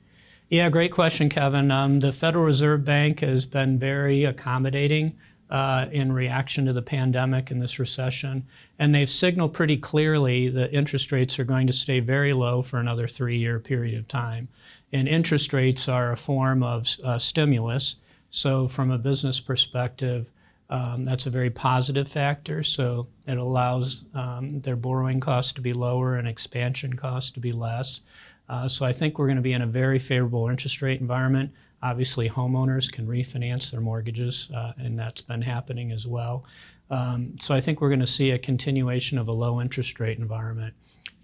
Yeah, 0.48 0.68
great 0.70 0.92
question, 0.92 1.28
Kevin. 1.28 1.70
Um, 1.70 2.00
the 2.00 2.12
Federal 2.12 2.44
Reserve 2.44 2.84
Bank 2.84 3.20
has 3.20 3.46
been 3.46 3.78
very 3.78 4.24
accommodating 4.24 5.16
uh, 5.50 5.86
in 5.90 6.12
reaction 6.12 6.64
to 6.66 6.72
the 6.72 6.82
pandemic 6.82 7.50
and 7.50 7.60
this 7.60 7.78
recession. 7.78 8.46
And 8.78 8.94
they've 8.94 9.10
signaled 9.10 9.52
pretty 9.52 9.76
clearly 9.76 10.48
that 10.48 10.72
interest 10.72 11.12
rates 11.12 11.38
are 11.38 11.44
going 11.44 11.66
to 11.66 11.72
stay 11.72 12.00
very 12.00 12.32
low 12.32 12.62
for 12.62 12.78
another 12.78 13.08
three 13.08 13.36
year 13.36 13.58
period 13.58 13.98
of 13.98 14.06
time. 14.08 14.48
And 14.92 15.08
interest 15.08 15.52
rates 15.52 15.88
are 15.88 16.12
a 16.12 16.16
form 16.16 16.62
of 16.62 16.88
uh, 17.04 17.18
stimulus. 17.18 17.96
So, 18.30 18.68
from 18.68 18.90
a 18.90 18.98
business 18.98 19.40
perspective, 19.40 20.30
um, 20.68 21.04
that's 21.04 21.26
a 21.26 21.30
very 21.30 21.50
positive 21.50 22.08
factor. 22.08 22.62
So, 22.62 23.08
it 23.26 23.38
allows 23.38 24.04
um, 24.14 24.60
their 24.60 24.76
borrowing 24.76 25.20
costs 25.20 25.52
to 25.54 25.60
be 25.60 25.72
lower 25.72 26.16
and 26.16 26.28
expansion 26.28 26.94
costs 26.94 27.30
to 27.32 27.40
be 27.40 27.52
less. 27.52 28.00
Uh, 28.48 28.68
so, 28.68 28.86
I 28.86 28.92
think 28.92 29.18
we're 29.18 29.26
going 29.26 29.36
to 29.36 29.42
be 29.42 29.52
in 29.52 29.62
a 29.62 29.66
very 29.66 29.98
favorable 29.98 30.48
interest 30.48 30.80
rate 30.82 31.00
environment. 31.00 31.52
Obviously, 31.82 32.28
homeowners 32.28 32.92
can 32.92 33.06
refinance 33.06 33.70
their 33.70 33.80
mortgages, 33.80 34.50
uh, 34.54 34.72
and 34.78 34.98
that's 34.98 35.22
been 35.22 35.42
happening 35.42 35.92
as 35.92 36.06
well. 36.06 36.44
Um, 36.90 37.36
so 37.40 37.54
I 37.54 37.60
think 37.60 37.80
we're 37.80 37.88
going 37.88 38.00
to 38.00 38.06
see 38.06 38.32
a 38.32 38.38
continuation 38.38 39.16
of 39.16 39.28
a 39.28 39.32
low 39.32 39.60
interest 39.60 40.00
rate 40.00 40.18
environment. 40.18 40.74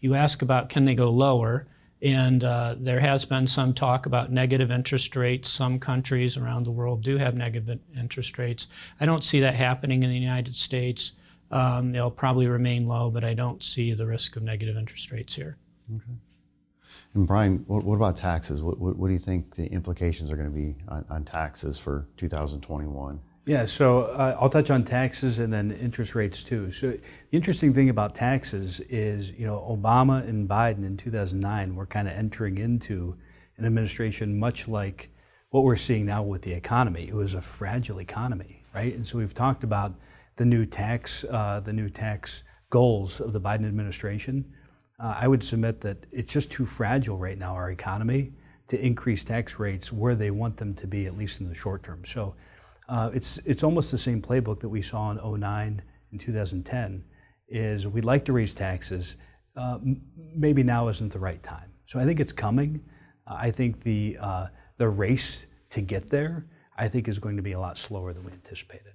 You 0.01 0.15
ask 0.15 0.43
about 0.43 0.69
can 0.69 0.85
they 0.85 0.95
go 0.95 1.11
lower, 1.11 1.67
and 2.03 2.45
uh, 2.45 2.77
there 2.79 3.01
has 3.01 3.25
been 3.25 3.47
some 3.47 3.73
talk 3.73 4.07
about 4.07 4.31
negative 4.31 4.71
interest 4.71 5.17
rates. 5.17 5.49
Some 5.49 5.79
countries 5.79 6.37
around 6.37 6.65
the 6.65 6.71
world 6.71 7.03
do 7.03 7.17
have 7.17 7.37
negative 7.37 7.79
interest 7.99 8.39
rates. 8.39 8.69
I 9.01 9.07
don't 9.07 9.25
see 9.25 9.41
that 9.41 9.55
happening 9.55 10.03
in 10.03 10.11
the 10.11 10.19
United 10.19 10.55
States. 10.55 11.13
Um, 11.51 11.93
they'll 11.93 12.11
probably 12.11 12.49
remain 12.49 12.87
low, 12.87 13.11
but 13.11 13.25
I 13.25 13.35
don't 13.35 13.63
see 13.63 13.95
the 13.95 14.07
risk 14.07 14.37
of 14.37 14.43
negative 14.43 14.77
interest 14.77 15.11
rates 15.11 15.35
here. 15.35 15.57
Okay. 15.95 16.19
And 17.15 17.27
Brian, 17.27 17.65
what, 17.67 17.85
what 17.85 17.95
about 17.95 18.17
taxes? 18.17 18.63
What, 18.63 18.79
what, 18.79 18.97
what, 18.97 19.07
do 19.07 19.13
you 19.13 19.19
think 19.19 19.55
the 19.55 19.67
implications 19.67 20.31
are 20.31 20.37
going 20.37 20.51
to 20.51 20.55
be 20.55 20.75
on, 20.89 21.05
on 21.09 21.25
taxes 21.25 21.79
for 21.79 22.07
2021? 22.19 23.21
Yeah, 23.49 23.65
so 23.65 24.01
uh, 24.01 24.37
I'll 24.41 24.51
touch 24.51 24.71
on 24.71 24.83
taxes 24.83 25.39
and 25.39 25.53
then 25.53 25.71
interest 25.71 26.17
rates 26.17 26.43
too. 26.43 26.73
So 26.73 26.91
the 26.91 27.01
interesting 27.31 27.73
thing 27.73 27.91
about 27.91 28.17
taxes 28.17 28.81
is, 28.81 29.31
you 29.31 29.47
know, 29.47 29.65
Obama 29.71 30.29
and 30.29 30.49
Biden 30.49 30.85
in 30.85 30.97
2009 30.97 31.77
were 31.77 31.87
kind 31.87 32.09
of 32.09 32.15
entering 32.15 32.59
into 32.59 33.17
an 33.57 33.65
administration 33.65 34.37
much 34.37 34.67
like 34.67 35.11
what 35.51 35.63
we're 35.63 35.77
seeing 35.77 36.07
now 36.07 36.25
with 36.25 36.43
the 36.43 36.53
economy. 36.53 37.07
It 37.07 37.15
was 37.15 37.35
a 37.35 37.41
fragile 37.41 38.01
economy, 38.01 38.65
right? 38.75 38.93
And 38.93 39.07
so 39.07 39.19
we've 39.19 39.33
talked 39.33 39.63
about 39.63 39.95
the 40.35 40.45
new 40.45 40.67
tax, 40.67 41.25
uh, 41.31 41.61
the 41.61 41.73
new 41.73 41.89
tax 41.89 42.43
goals 42.71 43.21
of 43.21 43.33
the 43.33 43.41
Biden 43.41 43.65
administration. 43.65 44.45
Uh, 44.99 45.15
I 45.21 45.29
would 45.29 45.45
submit 45.45 45.81
that 45.83 46.05
it's 46.11 46.33
just 46.33 46.51
too 46.51 46.67
fragile 46.67 47.17
right 47.17 47.39
now, 47.39 47.55
our 47.55 47.71
economy, 47.71 48.33
to 48.67 48.85
increase 48.85 49.23
tax 49.23 49.61
rates 49.61 49.93
where 49.93 50.17
they 50.17 50.33
want 50.33 50.57
them 50.57 50.75
to 50.75 50.89
be, 50.89 51.07
at 51.07 51.17
least 51.17 51.41
in 51.41 51.49
the 51.49 51.55
short 51.55 51.85
term. 51.85 52.05
So 52.05 52.35
uh, 52.89 53.11
it's, 53.13 53.39
it's 53.39 53.63
almost 53.63 53.91
the 53.91 53.99
same 53.99 54.23
playbook 54.23 54.61
that 54.61 54.69
we 54.69 54.83
saw 54.83 55.11
in 55.11 55.41
09 55.41 55.83
and 56.13 56.21
2010, 56.21 57.05
is 57.49 57.87
we'd 57.87 58.05
like 58.05 58.25
to 58.25 58.33
raise 58.33 58.55
taxes, 58.55 59.17
uh, 59.57 59.79
maybe 60.35 60.63
now 60.63 60.89
isn't 60.89 61.13
the 61.13 61.19
right 61.19 61.43
time. 61.43 61.73
So 61.87 61.99
I 61.99 62.05
think 62.05 62.21
it's 62.21 62.33
coming. 62.33 62.85
Uh, 63.27 63.37
I 63.39 63.51
think 63.51 63.83
the, 63.83 64.17
uh, 64.21 64.47
the 64.77 64.89
race 64.89 65.47
to 65.71 65.81
get 65.81 66.11
there, 66.11 66.47
I 66.77 66.89
think 66.89 67.09
is 67.09 67.19
going 67.19 67.37
to 67.37 67.43
be 67.43 67.53
a 67.53 67.61
lot 67.61 67.79
slower 67.79 68.13
than 68.13 68.25
we 68.25 68.33
anticipated. 68.33 68.93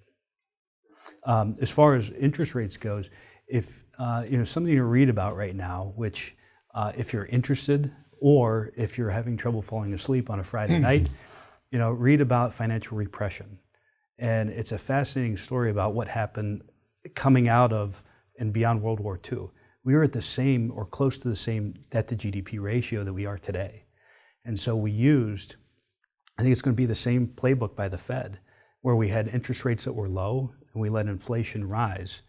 Um, 1.24 1.57
as 1.62 1.69
far 1.69 1.95
as 1.95 2.10
interest 2.12 2.55
rates 2.55 2.77
goes, 2.77 3.10
if 3.48 3.83
uh, 4.00 4.24
you 4.27 4.38
know 4.38 4.43
something 4.43 4.75
to 4.75 4.83
read 4.83 5.10
about 5.10 5.36
right 5.36 5.55
now, 5.55 5.93
which 5.95 6.36
uh, 6.74 6.93
if 6.98 7.12
you're 7.12 7.25
interested 7.25 7.91
or 8.19 8.71
if 8.77 8.98
you're 8.98 9.10
having 9.10 9.36
trouble 9.36 9.62
falling 9.62 9.93
asleep 9.93 10.29
on 10.29 10.39
a 10.39 10.43
Friday 10.43 10.77
hmm. 10.77 10.83
night, 10.83 11.10
you 11.71 11.79
know, 11.79 11.91
read 11.91 12.21
about 12.21 12.53
financial 12.53 12.98
repression, 12.98 13.60
and 14.22 14.50
it's 14.50 14.72
a 14.72 14.78
fascinating 14.78 15.36
story 15.36 15.70
about 15.70 15.94
what 15.94 16.08
happened 16.08 16.62
coming 17.13 17.50
out 17.50 17.74
of 17.74 18.01
and 18.40 18.54
beyond 18.54 18.82
World 18.82 19.01
War 19.01 19.20
II. 19.30 19.50
We 19.84 19.94
were 19.94 20.04
at 20.04 20.13
the 20.13 20.22
same 20.22 20.72
or 20.74 20.86
close 20.86 21.18
to 21.18 21.28
the 21.28 21.36
same 21.36 21.74
debt 21.90 22.08
to 22.08 22.16
GDP 22.16 22.62
ratio 22.62 23.04
that 23.04 23.13
we 23.13 23.25
are 23.25 23.38
today, 23.38 23.84
and 24.46 24.58
so 24.58 24.78
we 24.78 24.92
used. 24.92 25.58
I 26.38 26.44
think 26.44 26.54
it's 26.54 26.62
going 26.62 26.75
to 26.75 26.82
be 26.82 26.86
the 26.86 26.96
same 26.96 27.28
playbook 27.28 27.75
by 27.75 27.90
the 27.90 27.98
Fed, 27.98 28.40
where 28.80 28.96
we 28.96 29.10
had 29.10 29.28
interest 29.28 29.66
rates 29.66 29.84
that 29.84 29.94
were 29.94 30.08
low 30.08 30.54
and 30.74 30.82
we 30.82 30.88
let 30.88 31.08
inflation 31.08 31.68
rise 31.68 32.22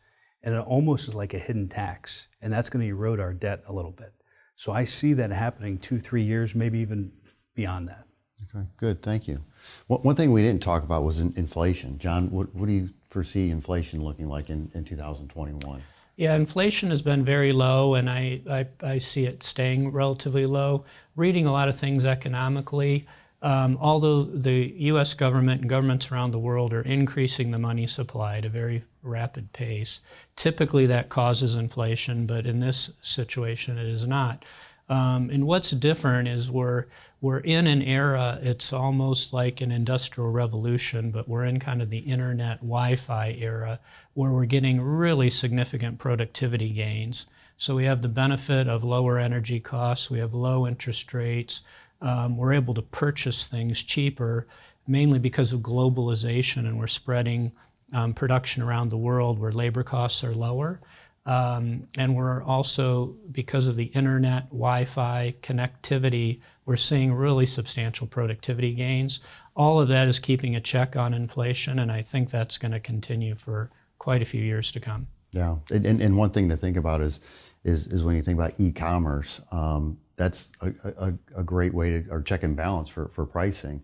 and 0.42 0.54
it 0.54 0.60
almost 0.60 1.08
is 1.08 1.14
like 1.14 1.34
a 1.34 1.38
hidden 1.38 1.68
tax, 1.68 2.28
and 2.40 2.52
that's 2.52 2.68
going 2.68 2.84
to 2.84 2.88
erode 2.88 3.20
our 3.20 3.32
debt 3.32 3.62
a 3.68 3.72
little 3.72 3.92
bit. 3.92 4.12
So 4.56 4.72
I 4.72 4.84
see 4.84 5.12
that 5.14 5.30
happening 5.30 5.78
two, 5.78 6.00
three 6.00 6.22
years, 6.22 6.54
maybe 6.54 6.78
even 6.80 7.12
beyond 7.54 7.88
that. 7.88 8.06
Okay, 8.50 8.66
good, 8.76 9.02
thank 9.02 9.28
you. 9.28 9.40
One 9.86 10.16
thing 10.16 10.32
we 10.32 10.42
didn't 10.42 10.62
talk 10.62 10.82
about 10.82 11.04
was 11.04 11.20
inflation. 11.20 11.98
John, 11.98 12.30
what, 12.30 12.54
what 12.54 12.66
do 12.66 12.72
you 12.72 12.90
foresee 13.08 13.50
inflation 13.50 14.02
looking 14.02 14.28
like 14.28 14.50
in, 14.50 14.70
in 14.74 14.84
2021? 14.84 15.82
Yeah, 16.16 16.34
inflation 16.34 16.90
has 16.90 17.02
been 17.02 17.24
very 17.24 17.52
low, 17.52 17.94
and 17.94 18.08
I, 18.10 18.40
I, 18.48 18.66
I 18.82 18.98
see 18.98 19.24
it 19.24 19.42
staying 19.42 19.92
relatively 19.92 20.46
low. 20.46 20.84
Reading 21.16 21.46
a 21.46 21.52
lot 21.52 21.68
of 21.68 21.76
things 21.76 22.04
economically, 22.04 23.06
um, 23.40 23.78
although 23.80 24.22
the 24.22 24.72
U.S. 24.78 25.14
government 25.14 25.62
and 25.62 25.70
governments 25.70 26.12
around 26.12 26.30
the 26.30 26.38
world 26.38 26.72
are 26.72 26.82
increasing 26.82 27.50
the 27.50 27.58
money 27.58 27.86
supply 27.86 28.38
at 28.38 28.44
a 28.44 28.48
very 28.48 28.84
rapid 29.02 29.52
pace, 29.52 30.00
typically 30.36 30.86
that 30.86 31.08
causes 31.08 31.56
inflation, 31.56 32.26
but 32.26 32.46
in 32.46 32.60
this 32.60 32.92
situation 33.00 33.78
it 33.78 33.86
is 33.86 34.06
not. 34.06 34.44
Um, 34.88 35.30
and 35.30 35.46
what's 35.46 35.70
different 35.70 36.28
is 36.28 36.50
we're 36.50 36.86
we're 37.20 37.38
in 37.38 37.66
an 37.66 37.82
era. 37.82 38.40
It's 38.42 38.72
almost 38.72 39.32
like 39.32 39.60
an 39.60 39.70
industrial 39.70 40.30
revolution, 40.30 41.10
but 41.10 41.28
we're 41.28 41.44
in 41.44 41.60
kind 41.60 41.80
of 41.80 41.88
the 41.88 41.98
internet 41.98 42.58
Wi-Fi 42.58 43.36
era, 43.38 43.78
where 44.14 44.32
we're 44.32 44.44
getting 44.44 44.80
really 44.80 45.30
significant 45.30 45.98
productivity 45.98 46.70
gains. 46.70 47.26
So 47.56 47.76
we 47.76 47.84
have 47.84 48.02
the 48.02 48.08
benefit 48.08 48.66
of 48.66 48.82
lower 48.82 49.18
energy 49.18 49.60
costs. 49.60 50.10
We 50.10 50.18
have 50.18 50.34
low 50.34 50.66
interest 50.66 51.14
rates 51.14 51.62
um, 52.02 52.36
we're 52.36 52.52
able 52.52 52.74
to 52.74 52.82
purchase 52.82 53.46
things 53.46 53.82
cheaper, 53.82 54.46
mainly 54.86 55.20
because 55.20 55.52
of 55.52 55.60
globalization, 55.60 56.66
and 56.66 56.78
we're 56.78 56.88
spreading 56.88 57.52
um, 57.92 58.12
production 58.12 58.62
around 58.62 58.88
the 58.88 58.96
world 58.96 59.38
where 59.38 59.52
labor 59.52 59.84
costs 59.84 60.24
are 60.24 60.34
lower. 60.34 60.80
Um, 61.24 61.86
and 61.96 62.16
we're 62.16 62.42
also, 62.42 63.14
because 63.30 63.68
of 63.68 63.76
the 63.76 63.84
internet, 63.86 64.48
Wi 64.50 64.84
Fi 64.84 65.34
connectivity, 65.40 66.40
we're 66.66 66.76
seeing 66.76 67.12
really 67.12 67.46
substantial 67.46 68.06
productivity 68.06 68.74
gains. 68.74 69.20
All 69.54 69.80
of 69.80 69.88
that 69.88 70.08
is 70.08 70.18
keeping 70.18 70.56
a 70.56 70.60
check 70.60 70.96
on 70.96 71.14
inflation, 71.14 71.78
and 71.78 71.92
I 71.92 72.02
think 72.02 72.30
that's 72.30 72.58
going 72.58 72.72
to 72.72 72.80
continue 72.80 73.34
for 73.34 73.70
quite 73.98 74.22
a 74.22 74.24
few 74.24 74.42
years 74.42 74.72
to 74.72 74.80
come. 74.80 75.06
Yeah, 75.30 75.56
and, 75.70 75.86
and 75.86 76.16
one 76.16 76.30
thing 76.30 76.48
to 76.48 76.56
think 76.56 76.76
about 76.76 77.00
is, 77.00 77.20
is, 77.64 77.86
is 77.86 78.02
when 78.02 78.16
you 78.16 78.22
think 78.22 78.38
about 78.38 78.58
e 78.58 78.72
commerce, 78.72 79.40
um, 79.52 79.98
that's 80.16 80.52
a, 80.60 80.72
a, 80.98 81.14
a, 81.36 81.44
great 81.44 81.72
way 81.72 81.90
to, 81.90 82.10
or 82.10 82.20
check 82.20 82.42
and 82.42 82.54
balance 82.54 82.88
for, 82.88 83.08
for 83.08 83.24
pricing. 83.24 83.82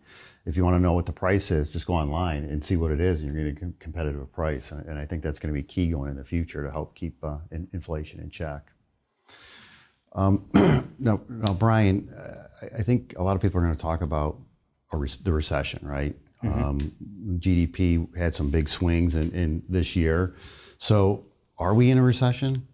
If 0.49 0.57
you 0.57 0.65
want 0.65 0.77
to 0.77 0.81
know 0.81 0.95
what 0.95 1.05
the 1.05 1.13
price 1.13 1.51
is, 1.51 1.71
just 1.71 1.87
go 1.87 1.93
online 1.93 2.45
and 2.45 2.65
see 2.65 2.79
what 2.79 2.91
it 2.91 3.03
is, 3.03 3.21
and 3.21 3.35
you're 3.35 3.53
getting 3.53 3.69
a 3.69 3.85
competitive 3.85 4.33
price. 4.33 4.73
And, 4.73 4.87
and 4.87 4.99
I 4.99 5.05
think 5.05 5.23
that's 5.23 5.39
going 5.39 5.53
to 5.53 5.61
be 5.61 5.63
key 5.63 5.89
going 5.89 6.11
in 6.11 6.17
the 6.17 6.25
future 6.25 6.65
to 6.65 6.71
help 6.71 6.95
keep 6.95 7.23
uh, 7.23 7.37
in, 7.51 7.69
inflation 7.75 8.19
in 8.19 8.31
check. 8.31 8.73
Um, 10.15 10.49
now, 10.99 11.21
now, 11.29 11.53
Brian, 11.53 12.09
uh, 12.09 12.69
I 12.79 12.83
think 12.83 13.13
a 13.19 13.23
lot 13.23 13.37
of 13.37 13.43
people 13.43 13.61
are 13.61 13.63
going 13.63 13.77
to 13.77 13.81
talk 13.81 14.01
about 14.01 14.39
re- 14.91 15.07
the 15.23 15.35
recession, 15.35 15.87
right? 15.87 16.17
Mm-hmm. 16.43 16.65
Um, 16.65 16.79
GDP 17.39 18.17
had 18.17 18.35
some 18.35 18.49
big 18.49 18.71
swings 18.71 19.17
in, 19.17 19.31
in 19.39 19.63
this 19.69 19.97
year. 19.97 20.35
So, 20.79 21.27
are 21.59 21.75
we 21.75 21.91
in 21.91 21.99
a 21.99 22.03
recession? 22.03 22.67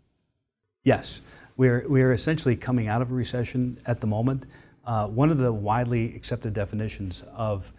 Yes. 0.85 1.23
We're, 1.57 1.85
we're 1.89 2.13
essentially 2.13 2.55
coming 2.55 2.87
out 2.87 3.03
of 3.03 3.11
a 3.11 3.15
recession 3.15 3.81
at 3.85 4.01
the 4.01 4.07
moment. 4.07 4.47
Uh, 4.87 5.07
one 5.09 5.31
of 5.31 5.39
the 5.39 5.53
widely 5.53 6.15
accepted 6.15 6.53
definitions 6.53 7.23
of, 7.35 7.73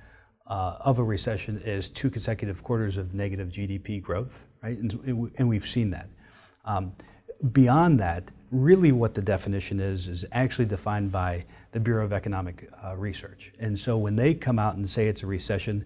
uh, 0.47 0.77
of 0.81 0.99
a 0.99 1.03
recession 1.03 1.61
is 1.63 1.89
two 1.89 2.09
consecutive 2.09 2.63
quarters 2.63 2.97
of 2.97 3.13
negative 3.13 3.49
GDP 3.49 4.01
growth, 4.01 4.47
right? 4.63 4.77
And, 4.77 5.31
and 5.37 5.47
we've 5.47 5.67
seen 5.67 5.91
that. 5.91 6.09
Um, 6.65 6.93
beyond 7.51 7.99
that, 7.99 8.29
really 8.51 8.91
what 8.91 9.13
the 9.13 9.21
definition 9.21 9.79
is, 9.79 10.07
is 10.07 10.25
actually 10.31 10.65
defined 10.65 11.11
by 11.11 11.45
the 11.71 11.79
Bureau 11.79 12.05
of 12.05 12.13
Economic 12.13 12.69
uh, 12.83 12.95
Research. 12.95 13.51
And 13.59 13.77
so 13.77 13.97
when 13.97 14.15
they 14.15 14.33
come 14.33 14.59
out 14.59 14.75
and 14.75 14.89
say 14.89 15.07
it's 15.07 15.23
a 15.23 15.27
recession, 15.27 15.85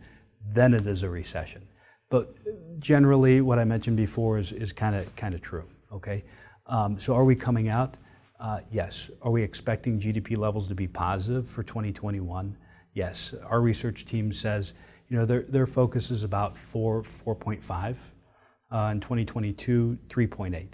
then 0.54 0.74
it 0.74 0.88
is 0.88 1.04
a 1.04 1.10
recession. 1.10 1.68
But 2.10 2.34
generally, 2.80 3.42
what 3.42 3.60
I 3.60 3.66
mentioned 3.66 3.98
before 3.98 4.38
is, 4.38 4.52
is 4.52 4.72
kind 4.72 4.96
of 4.96 5.16
kind 5.16 5.36
of 5.36 5.42
true. 5.42 5.66
Okay, 5.92 6.24
um, 6.66 7.00
so 7.00 7.16
are 7.16 7.24
we 7.24 7.36
coming 7.36 7.68
out? 7.68 7.98
Uh, 8.39 8.62
yes. 8.72 9.10
Are 9.22 9.31
we 9.31 9.43
expecting 9.43 10.00
GDP 10.00 10.38
levels 10.38 10.67
to 10.69 10.75
be 10.75 10.88
positive 10.88 11.50
for 11.50 11.62
2021? 11.63 12.58
Yes. 12.93 13.34
Our 13.46 13.62
research 13.62 14.05
team 14.05 14.31
says, 14.31 14.74
you 15.10 15.17
know, 15.17 15.25
their, 15.25 15.41
their 15.41 15.67
focus 15.67 16.10
is 16.12 16.24
about 16.24 16.55
4, 16.55 17.01
4.5. 17.01 17.98
Uh, 18.72 18.89
in 18.91 19.00
2022, 19.00 19.98
3.8. 20.10 20.74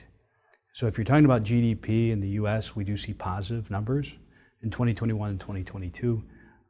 So 0.74 0.86
if 0.86 0.98
you're 0.98 1.06
talking 1.06 1.24
about 1.24 1.44
GDP 1.44 2.12
in 2.12 2.20
the 2.20 2.28
U.S., 2.30 2.76
we 2.76 2.84
do 2.84 2.98
see 2.98 3.14
positive 3.14 3.72
numbers 3.72 4.18
in 4.64 4.70
2021 4.70 5.30
and 5.30 5.40
2022. 5.40 6.22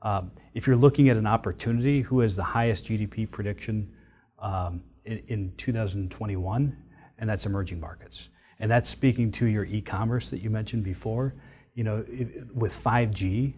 Um, 0.04 0.30
if 0.54 0.68
you're 0.68 0.76
looking 0.76 1.10
at 1.10 1.18
an 1.18 1.26
opportunity, 1.26 2.02
who 2.02 2.20
has 2.20 2.36
the 2.36 2.44
highest 2.44 2.86
GDP 2.86 3.30
prediction 3.30 3.92
um, 4.38 4.84
in, 5.06 5.18
in 5.28 5.54
2021, 5.58 6.78
and 7.18 7.28
that's 7.28 7.48
emerging 7.48 7.80
markets. 7.80 8.30
And 8.60 8.72
that's 8.72 8.90
speaking 8.90 9.32
to 9.34 9.46
your 9.46 9.66
e-commerce 9.66 10.30
that 10.30 10.40
you 10.40 10.50
mentioned 10.50 10.84
before. 10.84 11.34
You 11.74 11.84
know, 11.84 12.06
with 12.54 12.74
5G, 12.74 13.54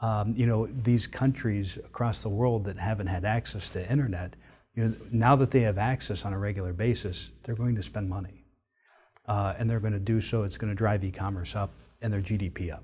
um, 0.00 0.34
you 0.34 0.46
know, 0.46 0.66
these 0.66 1.06
countries 1.06 1.76
across 1.76 2.22
the 2.22 2.28
world 2.28 2.64
that 2.64 2.78
haven't 2.78 3.08
had 3.08 3.24
access 3.24 3.68
to 3.70 3.90
internet, 3.90 4.34
you 4.74 4.84
know, 4.84 4.94
now 5.10 5.36
that 5.36 5.50
they 5.50 5.60
have 5.60 5.76
access 5.78 6.24
on 6.24 6.32
a 6.32 6.38
regular 6.38 6.72
basis, 6.72 7.32
they're 7.42 7.54
going 7.54 7.76
to 7.76 7.82
spend 7.82 8.08
money. 8.08 8.44
Uh, 9.28 9.54
and 9.58 9.70
they're 9.70 9.80
going 9.80 9.92
to 9.92 10.00
do 10.00 10.20
so. 10.20 10.42
It's 10.42 10.56
going 10.56 10.70
to 10.70 10.74
drive 10.74 11.04
e-commerce 11.04 11.54
up 11.54 11.72
and 12.00 12.12
their 12.12 12.20
GDP 12.20 12.72
up. 12.72 12.82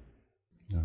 Yeah. 0.69 0.83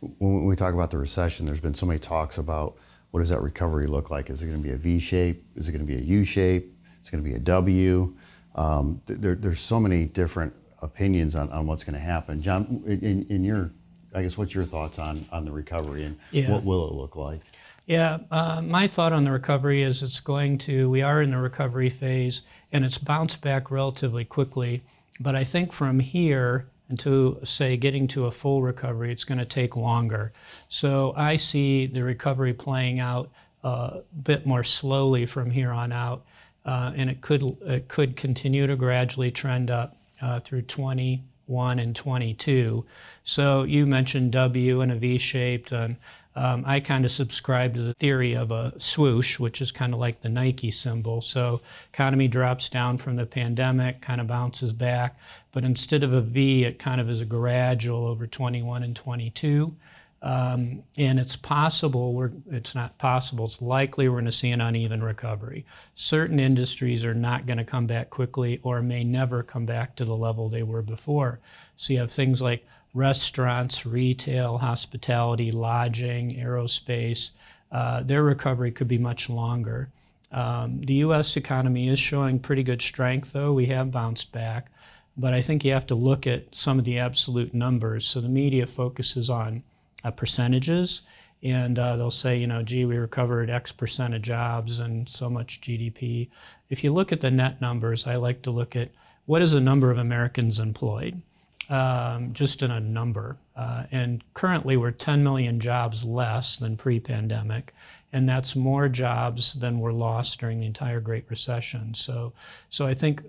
When 0.00 0.44
we 0.46 0.56
talk 0.56 0.74
about 0.74 0.90
the 0.90 0.98
recession, 0.98 1.46
there's 1.46 1.60
been 1.60 1.74
so 1.74 1.86
many 1.86 1.98
talks 1.98 2.38
about 2.38 2.78
what 3.10 3.20
does 3.20 3.28
that 3.28 3.42
recovery 3.42 3.86
look 3.86 4.10
like? 4.10 4.30
Is 4.30 4.42
it 4.42 4.46
going 4.46 4.60
to 4.60 4.66
be 4.66 4.74
a 4.74 4.76
V 4.76 4.98
shape? 4.98 5.44
Is 5.54 5.68
it 5.68 5.72
going 5.72 5.86
to 5.86 5.90
be 5.90 5.98
a 5.98 6.02
U 6.02 6.24
shape? 6.24 6.74
Is 7.02 7.08
it 7.08 7.12
going 7.12 7.22
to 7.22 7.30
be 7.30 7.36
a 7.36 7.40
W? 7.40 8.16
Um, 8.58 9.00
there, 9.06 9.36
there's 9.36 9.60
so 9.60 9.78
many 9.78 10.04
different 10.04 10.52
opinions 10.82 11.36
on, 11.36 11.48
on 11.50 11.66
what's 11.68 11.84
going 11.84 11.94
to 11.94 12.00
happen. 12.14 12.42
John, 12.42 12.82
in, 12.86 13.24
in 13.28 13.44
your, 13.44 13.70
I 14.12 14.22
guess, 14.22 14.36
what's 14.36 14.52
your 14.52 14.64
thoughts 14.64 14.98
on, 14.98 15.24
on 15.30 15.44
the 15.44 15.52
recovery 15.52 16.02
and 16.04 16.18
yeah. 16.32 16.50
what 16.50 16.64
will 16.64 16.88
it 16.88 16.94
look 16.94 17.14
like? 17.14 17.40
Yeah, 17.86 18.18
uh, 18.30 18.60
my 18.60 18.88
thought 18.88 19.12
on 19.12 19.22
the 19.24 19.30
recovery 19.30 19.82
is 19.82 20.02
it's 20.02 20.20
going 20.20 20.58
to, 20.58 20.90
we 20.90 21.02
are 21.02 21.22
in 21.22 21.30
the 21.30 21.38
recovery 21.38 21.88
phase 21.88 22.42
and 22.72 22.84
it's 22.84 22.98
bounced 22.98 23.40
back 23.40 23.70
relatively 23.70 24.24
quickly. 24.24 24.82
But 25.20 25.36
I 25.36 25.44
think 25.44 25.72
from 25.72 26.00
here, 26.00 26.68
until, 26.88 27.38
say 27.44 27.76
getting 27.76 28.08
to 28.08 28.26
a 28.26 28.30
full 28.30 28.62
recovery, 28.62 29.12
it's 29.12 29.24
going 29.24 29.38
to 29.38 29.44
take 29.44 29.76
longer. 29.76 30.32
So 30.68 31.14
I 31.16 31.36
see 31.36 31.86
the 31.86 32.02
recovery 32.02 32.54
playing 32.54 32.98
out 32.98 33.30
uh, 33.62 34.00
a 34.00 34.02
bit 34.22 34.46
more 34.46 34.64
slowly 34.64 35.26
from 35.26 35.50
here 35.50 35.70
on 35.70 35.92
out, 35.92 36.24
uh, 36.64 36.92
and 36.94 37.08
it 37.10 37.20
could 37.20 37.42
it 37.62 37.88
could 37.88 38.16
continue 38.16 38.66
to 38.66 38.76
gradually 38.76 39.30
trend 39.30 39.70
up 39.70 39.96
uh, 40.20 40.40
through 40.40 40.62
21 40.62 41.78
and 41.78 41.94
22. 41.94 42.84
So 43.24 43.62
you 43.62 43.86
mentioned 43.86 44.32
W 44.32 44.80
and 44.80 44.92
a 44.92 44.96
V-shaped. 44.96 45.72
And, 45.72 45.96
um, 46.38 46.62
I 46.66 46.78
kind 46.78 47.04
of 47.04 47.10
subscribe 47.10 47.74
to 47.74 47.82
the 47.82 47.94
theory 47.94 48.34
of 48.34 48.52
a 48.52 48.72
swoosh, 48.78 49.40
which 49.40 49.60
is 49.60 49.72
kind 49.72 49.92
of 49.92 49.98
like 49.98 50.20
the 50.20 50.28
Nike 50.28 50.70
symbol. 50.70 51.20
So 51.20 51.60
economy 51.92 52.28
drops 52.28 52.68
down 52.68 52.96
from 52.98 53.16
the 53.16 53.26
pandemic, 53.26 54.00
kind 54.00 54.20
of 54.20 54.28
bounces 54.28 54.72
back, 54.72 55.18
but 55.50 55.64
instead 55.64 56.04
of 56.04 56.12
a 56.12 56.20
V, 56.20 56.64
it 56.64 56.78
kind 56.78 57.00
of 57.00 57.10
is 57.10 57.20
a 57.20 57.24
gradual 57.24 58.08
over 58.08 58.28
21 58.28 58.84
and 58.84 58.94
22. 58.94 59.74
Um, 60.20 60.82
and 60.96 61.20
it's 61.20 61.36
possible, 61.36 62.12
we're, 62.12 62.32
it's 62.50 62.74
not 62.74 62.98
possible, 62.98 63.44
it's 63.44 63.62
likely 63.62 64.08
we're 64.08 64.16
going 64.16 64.24
to 64.24 64.32
see 64.32 64.50
an 64.50 64.60
uneven 64.60 65.02
recovery. 65.02 65.64
Certain 65.94 66.40
industries 66.40 67.04
are 67.04 67.14
not 67.14 67.46
going 67.46 67.58
to 67.58 67.64
come 67.64 67.86
back 67.86 68.10
quickly 68.10 68.58
or 68.64 68.82
may 68.82 69.04
never 69.04 69.44
come 69.44 69.64
back 69.64 69.94
to 69.96 70.04
the 70.04 70.16
level 70.16 70.48
they 70.48 70.64
were 70.64 70.82
before. 70.82 71.38
So 71.76 71.92
you 71.92 72.00
have 72.00 72.10
things 72.10 72.42
like 72.42 72.66
restaurants, 72.94 73.86
retail, 73.86 74.58
hospitality, 74.58 75.52
lodging, 75.52 76.34
aerospace, 76.34 77.30
uh, 77.70 78.02
their 78.02 78.22
recovery 78.22 78.72
could 78.72 78.88
be 78.88 78.98
much 78.98 79.28
longer. 79.28 79.90
Um, 80.32 80.80
the 80.82 80.94
U.S. 80.94 81.36
economy 81.36 81.88
is 81.88 81.98
showing 81.98 82.38
pretty 82.38 82.62
good 82.62 82.82
strength, 82.82 83.32
though. 83.32 83.52
We 83.52 83.66
have 83.66 83.90
bounced 83.90 84.32
back. 84.32 84.70
But 85.16 85.34
I 85.34 85.40
think 85.40 85.64
you 85.64 85.72
have 85.72 85.86
to 85.88 85.94
look 85.94 86.26
at 86.26 86.54
some 86.54 86.78
of 86.78 86.84
the 86.84 86.98
absolute 86.98 87.52
numbers. 87.52 88.06
So 88.06 88.20
the 88.20 88.28
media 88.28 88.66
focuses 88.66 89.28
on 89.28 89.64
uh, 90.04 90.10
percentages, 90.10 91.02
and 91.42 91.78
uh, 91.78 91.96
they'll 91.96 92.10
say, 92.10 92.36
you 92.36 92.46
know, 92.46 92.62
gee, 92.62 92.84
we 92.84 92.96
recovered 92.96 93.50
X 93.50 93.72
percent 93.72 94.14
of 94.14 94.22
jobs 94.22 94.80
and 94.80 95.08
so 95.08 95.30
much 95.30 95.60
GDP. 95.60 96.28
If 96.70 96.82
you 96.82 96.92
look 96.92 97.12
at 97.12 97.20
the 97.20 97.30
net 97.30 97.60
numbers, 97.60 98.06
I 98.06 98.16
like 98.16 98.42
to 98.42 98.50
look 98.50 98.74
at 98.74 98.90
what 99.26 99.42
is 99.42 99.52
the 99.52 99.60
number 99.60 99.90
of 99.90 99.98
Americans 99.98 100.58
employed 100.58 101.22
um, 101.68 102.32
just 102.32 102.62
in 102.62 102.70
a 102.70 102.80
number. 102.80 103.36
Uh, 103.56 103.84
and 103.90 104.22
currently, 104.34 104.76
we're 104.76 104.90
10 104.90 105.22
million 105.22 105.60
jobs 105.60 106.04
less 106.04 106.56
than 106.56 106.76
pre 106.76 107.00
pandemic, 107.00 107.74
and 108.12 108.28
that's 108.28 108.56
more 108.56 108.88
jobs 108.88 109.54
than 109.54 109.80
were 109.80 109.92
lost 109.92 110.40
during 110.40 110.60
the 110.60 110.66
entire 110.66 111.00
Great 111.00 111.24
Recession. 111.28 111.94
So, 111.94 112.32
so 112.70 112.86
I 112.86 112.94
think 112.94 113.22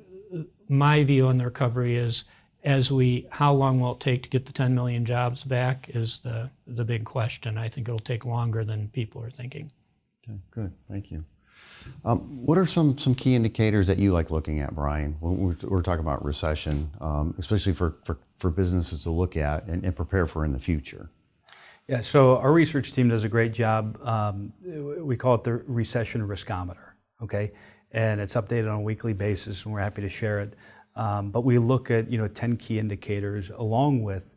my 0.70 1.04
view 1.04 1.28
on 1.28 1.38
the 1.38 1.46
recovery 1.46 1.96
is 1.98 2.24
as 2.64 2.92
we 2.92 3.28
how 3.32 3.54
long 3.54 3.80
will 3.80 3.94
it 3.94 4.00
take 4.00 4.24
to 4.24 4.30
get 4.30 4.46
the 4.46 4.52
10 4.52 4.76
million 4.76 5.06
jobs 5.06 5.44
back 5.44 5.90
is 5.94 6.20
the 6.20 6.50
the 6.68 6.84
big 6.84 7.06
question 7.06 7.58
i 7.58 7.70
think 7.70 7.88
it'll 7.88 8.00
take 8.00 8.26
longer 8.26 8.64
than 8.64 8.88
people 8.90 9.24
are 9.24 9.30
thinking 9.30 9.70
okay 10.28 10.40
good 10.52 10.74
thank 10.90 11.12
you 11.12 11.24
um, 12.06 12.46
what 12.46 12.58
are 12.58 12.66
some, 12.66 12.98
some 12.98 13.16
key 13.16 13.36
indicators 13.36 13.88
that 13.88 13.98
you 13.98 14.12
like 14.12 14.32
looking 14.32 14.60
at, 14.60 14.74
Brian, 14.74 15.16
when 15.20 15.38
we're, 15.38 15.56
we're 15.64 15.82
talking 15.82 16.02
about 16.02 16.24
recession, 16.24 16.92
um, 17.02 17.36
especially 17.38 17.74
for, 17.74 17.98
for, 18.04 18.20
for 18.38 18.50
businesses 18.50 19.04
to 19.04 19.10
look 19.10 19.36
at 19.36 19.66
and, 19.66 19.84
and, 19.84 19.96
prepare 19.96 20.26
for 20.26 20.46
in 20.46 20.54
the 20.54 20.60
future? 20.60 21.10
Yeah, 21.88 22.02
so 22.02 22.38
our 22.38 22.52
research 22.52 22.94
team 22.94 23.10
does 23.10 23.24
a 23.24 23.30
great 23.30 23.52
job. 23.52 24.00
Um, 24.04 24.54
we 24.64 25.18
call 25.18 25.36
it 25.36 25.44
the 25.44 25.54
recession 25.54 26.22
riskometer, 26.28 26.92
okay? 27.22 27.52
And 27.92 28.22
it's 28.22 28.36
updated 28.36 28.72
on 28.72 28.80
a 28.80 28.82
weekly 28.82 29.14
basis, 29.14 29.66
and 29.66 29.74
we're 29.74 29.80
happy 29.80 30.02
to 30.02 30.10
share 30.10 30.40
it. 30.40 30.56
Um, 31.00 31.32
but 31.32 31.46
we 31.46 31.58
look 31.58 31.90
at, 31.90 32.12
you 32.12 32.18
know, 32.18 32.28
10 32.28 32.58
key 32.58 32.78
indicators 32.78 33.52
along 33.52 34.04
with, 34.04 34.36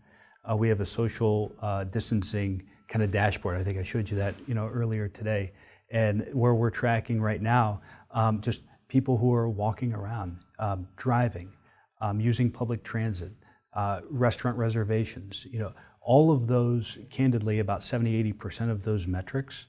uh, 0.49 0.57
we 0.57 0.69
have 0.69 0.81
a 0.81 0.87
social 0.87 1.53
uh, 1.61 1.83
distancing 1.83 2.63
kind 2.87 3.03
of 3.03 3.11
dashboard. 3.11 3.61
I 3.61 3.65
think 3.65 3.79
I 3.79 3.83
showed 3.83 4.09
you 4.09 4.17
that, 4.19 4.37
you 4.47 4.55
know, 4.55 4.69
earlier 4.69 5.09
today 5.09 5.51
and 5.91 6.25
where 6.33 6.55
we're 6.55 6.71
tracking 6.71 7.21
right 7.21 7.43
now, 7.43 7.81
um, 8.13 8.41
just 8.41 8.61
people 8.87 9.19
who 9.19 9.35
are 9.35 9.49
walking 9.49 9.93
around, 9.93 10.39
um, 10.61 10.87
driving, 10.97 11.53
um, 12.01 12.21
using 12.21 12.49
public 12.49 12.85
transit, 12.85 13.33
uh, 13.73 14.03
restaurant 14.09 14.57
reservations. 14.57 15.45
You 15.51 15.59
know, 15.59 15.73
all 16.01 16.31
of 16.31 16.47
those, 16.47 16.97
candidly, 17.11 17.59
about 17.59 17.83
70, 17.83 18.33
80% 18.35 18.71
of 18.71 18.85
those 18.85 19.09
metrics 19.09 19.67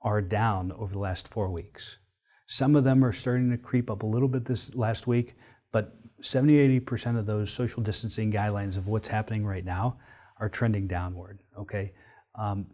are 0.00 0.22
down 0.22 0.72
over 0.72 0.94
the 0.94 0.98
last 0.98 1.28
four 1.28 1.50
weeks. 1.50 1.98
Some 2.46 2.76
of 2.76 2.84
them 2.84 3.04
are 3.04 3.12
starting 3.12 3.50
to 3.50 3.58
creep 3.58 3.90
up 3.90 4.02
a 4.02 4.06
little 4.06 4.28
bit 4.28 4.44
this 4.44 4.74
last 4.74 5.06
week, 5.06 5.34
but 5.74 5.92
70, 6.20 6.80
80% 6.82 7.18
of 7.18 7.26
those 7.26 7.50
social 7.50 7.82
distancing 7.82 8.32
guidelines 8.32 8.76
of 8.76 8.86
what's 8.86 9.08
happening 9.08 9.44
right 9.44 9.64
now 9.64 9.96
are 10.38 10.48
trending 10.48 10.86
downward. 10.86 11.40
Okay. 11.58 11.90
Um, 12.36 12.66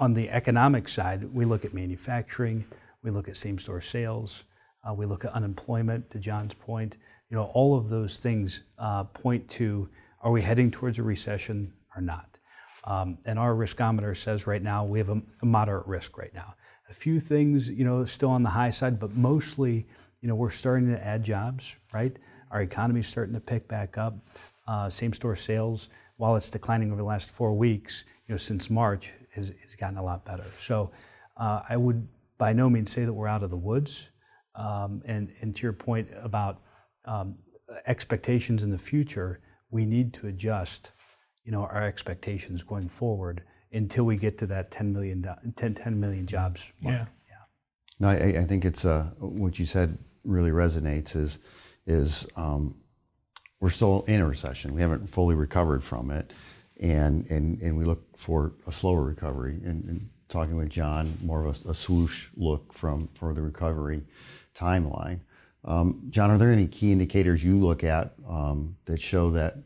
on 0.00 0.12
the 0.12 0.28
economic 0.28 0.88
side, 0.88 1.32
we 1.32 1.44
look 1.44 1.64
at 1.64 1.72
manufacturing, 1.72 2.64
we 3.04 3.12
look 3.12 3.28
at 3.28 3.36
same 3.36 3.60
store 3.60 3.80
sales, 3.80 4.42
uh, 4.82 4.92
we 4.92 5.06
look 5.06 5.24
at 5.24 5.30
unemployment, 5.34 6.10
to 6.10 6.18
John's 6.18 6.52
point. 6.52 6.96
You 7.30 7.36
know, 7.36 7.44
all 7.54 7.78
of 7.78 7.90
those 7.90 8.18
things 8.18 8.62
uh, 8.76 9.04
point 9.04 9.48
to 9.50 9.88
are 10.20 10.32
we 10.32 10.42
heading 10.42 10.72
towards 10.72 10.98
a 10.98 11.04
recession 11.04 11.72
or 11.94 12.02
not? 12.02 12.38
Um, 12.82 13.18
and 13.24 13.38
our 13.38 13.54
riskometer 13.54 14.16
says 14.16 14.48
right 14.48 14.62
now 14.62 14.84
we 14.84 14.98
have 14.98 15.10
a, 15.10 15.22
a, 15.42 15.46
moderate 15.46 15.86
risk 15.86 16.18
right 16.18 16.34
now. 16.34 16.56
A 16.90 16.94
few 16.94 17.20
things, 17.20 17.70
you 17.70 17.84
know, 17.84 18.04
still 18.04 18.30
on 18.30 18.42
the 18.42 18.48
high 18.48 18.70
side, 18.70 18.98
but 18.98 19.14
mostly, 19.14 19.86
you 20.22 20.28
know, 20.28 20.34
we're 20.34 20.50
starting 20.50 20.88
to 20.88 21.06
add 21.06 21.22
jobs, 21.22 21.76
right? 21.92 22.16
Our 22.50 22.62
economy 22.62 23.00
is 23.00 23.06
starting 23.06 23.34
to 23.34 23.40
pick 23.40 23.68
back 23.68 23.98
up. 23.98 24.16
Uh, 24.66 24.90
same 24.90 25.12
store 25.12 25.36
sales, 25.36 25.88
while 26.16 26.36
it's 26.36 26.50
declining 26.50 26.90
over 26.90 27.00
the 27.00 27.06
last 27.06 27.30
four 27.30 27.54
weeks, 27.54 28.04
you 28.26 28.34
know, 28.34 28.38
since 28.38 28.68
March, 28.68 29.12
has, 29.34 29.52
has 29.62 29.74
gotten 29.74 29.96
a 29.96 30.02
lot 30.02 30.24
better. 30.24 30.44
So 30.58 30.90
uh, 31.36 31.62
I 31.68 31.76
would 31.76 32.06
by 32.38 32.52
no 32.52 32.70
means 32.70 32.90
say 32.90 33.04
that 33.04 33.12
we're 33.12 33.26
out 33.26 33.42
of 33.42 33.50
the 33.50 33.56
woods. 33.56 34.10
Um, 34.54 35.02
and, 35.04 35.32
and 35.40 35.54
to 35.56 35.62
your 35.62 35.72
point 35.72 36.08
about 36.16 36.62
um, 37.04 37.36
expectations 37.86 38.62
in 38.62 38.70
the 38.70 38.78
future, 38.78 39.40
we 39.70 39.84
need 39.84 40.14
to 40.14 40.28
adjust, 40.28 40.92
you 41.44 41.52
know, 41.52 41.62
our 41.62 41.84
expectations 41.84 42.62
going 42.62 42.88
forward 42.88 43.42
until 43.72 44.04
we 44.04 44.16
get 44.16 44.38
to 44.38 44.46
that 44.46 44.70
10 44.70 44.92
million, 44.92 45.26
10, 45.56 45.74
10 45.74 46.00
million 46.00 46.26
jobs 46.26 46.64
mark. 46.80 46.94
Yeah. 46.94 47.06
yeah. 47.28 47.36
No, 48.00 48.08
I, 48.08 48.42
I 48.42 48.44
think 48.44 48.64
it's 48.64 48.84
uh, 48.84 49.10
what 49.18 49.58
you 49.58 49.64
said 49.64 49.98
really 50.24 50.50
resonates 50.50 51.14
is 51.14 51.38
is 51.88 52.28
um, 52.36 52.76
we're 53.58 53.70
still 53.70 54.04
in 54.06 54.20
a 54.20 54.26
recession. 54.26 54.74
We 54.74 54.82
haven't 54.82 55.08
fully 55.08 55.34
recovered 55.34 55.82
from 55.82 56.10
it 56.10 56.32
and, 56.78 57.28
and, 57.30 57.60
and 57.60 57.76
we 57.76 57.84
look 57.84 58.16
for 58.16 58.52
a 58.66 58.72
slower 58.72 59.02
recovery. 59.02 59.54
And, 59.64 59.84
and 59.84 60.08
talking 60.28 60.56
with 60.56 60.68
John, 60.68 61.16
more 61.22 61.44
of 61.44 61.64
a, 61.64 61.70
a, 61.70 61.74
swoosh 61.74 62.28
look 62.36 62.72
from 62.72 63.08
for 63.14 63.32
the 63.34 63.42
recovery 63.42 64.02
timeline. 64.54 65.20
Um, 65.64 66.02
John, 66.10 66.30
are 66.30 66.38
there 66.38 66.52
any 66.52 66.66
key 66.66 66.92
indicators 66.92 67.42
you 67.42 67.56
look 67.56 67.82
at 67.82 68.12
um, 68.28 68.76
that 68.84 69.00
show 69.00 69.30
that 69.30 69.56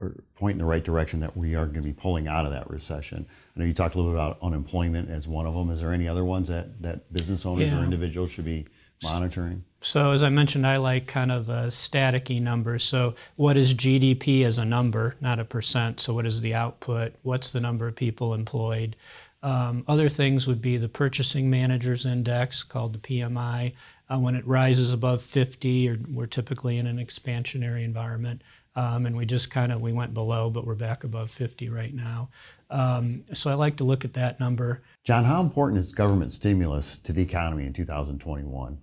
or 0.00 0.16
point 0.34 0.54
in 0.54 0.58
the 0.58 0.64
right 0.64 0.82
direction 0.82 1.20
that 1.20 1.36
we 1.36 1.54
are 1.54 1.64
going 1.64 1.76
to 1.76 1.82
be 1.82 1.92
pulling 1.92 2.28
out 2.28 2.44
of 2.44 2.52
that 2.52 2.68
recession? 2.70 3.26
I 3.56 3.60
know 3.60 3.66
you 3.66 3.72
talked 3.72 3.94
a 3.94 3.98
little 3.98 4.12
bit 4.12 4.16
about 4.16 4.38
unemployment 4.42 5.10
as 5.10 5.26
one 5.26 5.46
of 5.46 5.54
them. 5.54 5.70
Is 5.70 5.80
there 5.80 5.92
any 5.92 6.06
other 6.06 6.24
ones 6.24 6.48
that, 6.48 6.80
that 6.82 7.12
business 7.12 7.46
owners 7.46 7.72
yeah. 7.72 7.80
or 7.80 7.84
individuals 7.84 8.30
should 8.30 8.44
be 8.44 8.66
monitoring? 9.02 9.64
So, 9.84 10.12
as 10.12 10.22
I 10.22 10.28
mentioned, 10.28 10.64
I 10.64 10.76
like 10.76 11.08
kind 11.08 11.32
of 11.32 11.50
uh, 11.50 11.66
staticky 11.66 12.40
numbers. 12.40 12.84
So, 12.84 13.16
what 13.34 13.56
is 13.56 13.74
GDP 13.74 14.44
as 14.44 14.58
a 14.58 14.64
number, 14.64 15.16
not 15.20 15.40
a 15.40 15.44
percent? 15.44 15.98
So, 15.98 16.14
what 16.14 16.24
is 16.24 16.40
the 16.40 16.54
output? 16.54 17.14
What's 17.22 17.50
the 17.52 17.60
number 17.60 17.88
of 17.88 17.96
people 17.96 18.32
employed? 18.32 18.94
Um, 19.42 19.84
other 19.88 20.08
things 20.08 20.46
would 20.46 20.62
be 20.62 20.76
the 20.76 20.88
Purchasing 20.88 21.50
Managers 21.50 22.06
Index, 22.06 22.62
called 22.62 22.92
the 22.92 23.00
PMI. 23.00 23.72
Uh, 24.08 24.18
when 24.18 24.36
it 24.36 24.46
rises 24.46 24.92
above 24.92 25.20
50, 25.22 25.88
or 25.88 25.96
we're 26.12 26.26
typically 26.26 26.78
in 26.78 26.86
an 26.86 26.98
expansionary 26.98 27.82
environment, 27.82 28.42
um, 28.76 29.06
and 29.06 29.16
we 29.16 29.26
just 29.26 29.50
kind 29.50 29.72
of 29.72 29.80
we 29.80 29.92
went 29.92 30.14
below, 30.14 30.48
but 30.48 30.64
we're 30.64 30.74
back 30.74 31.02
above 31.02 31.30
50 31.30 31.70
right 31.70 31.94
now. 31.94 32.28
Um, 32.70 33.24
so 33.32 33.50
I 33.50 33.54
like 33.54 33.76
to 33.78 33.84
look 33.84 34.04
at 34.04 34.14
that 34.14 34.38
number. 34.38 34.82
John, 35.02 35.24
how 35.24 35.40
important 35.40 35.80
is 35.80 35.92
government 35.92 36.30
stimulus 36.30 36.98
to 36.98 37.12
the 37.12 37.22
economy 37.22 37.66
in 37.66 37.72
2021? 37.72 38.78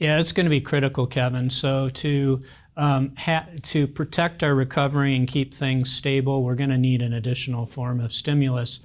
Yeah, 0.00 0.18
it's 0.18 0.32
going 0.32 0.46
to 0.46 0.50
be 0.50 0.62
critical, 0.62 1.06
Kevin. 1.06 1.50
So 1.50 1.90
to 1.90 2.42
um, 2.74 3.14
ha- 3.18 3.48
to 3.64 3.86
protect 3.86 4.42
our 4.42 4.54
recovery 4.54 5.14
and 5.14 5.28
keep 5.28 5.54
things 5.54 5.92
stable, 5.92 6.42
we're 6.42 6.54
going 6.54 6.70
to 6.70 6.78
need 6.78 7.02
an 7.02 7.12
additional 7.12 7.66
form 7.66 8.00
of 8.00 8.10
stimulus, 8.10 8.80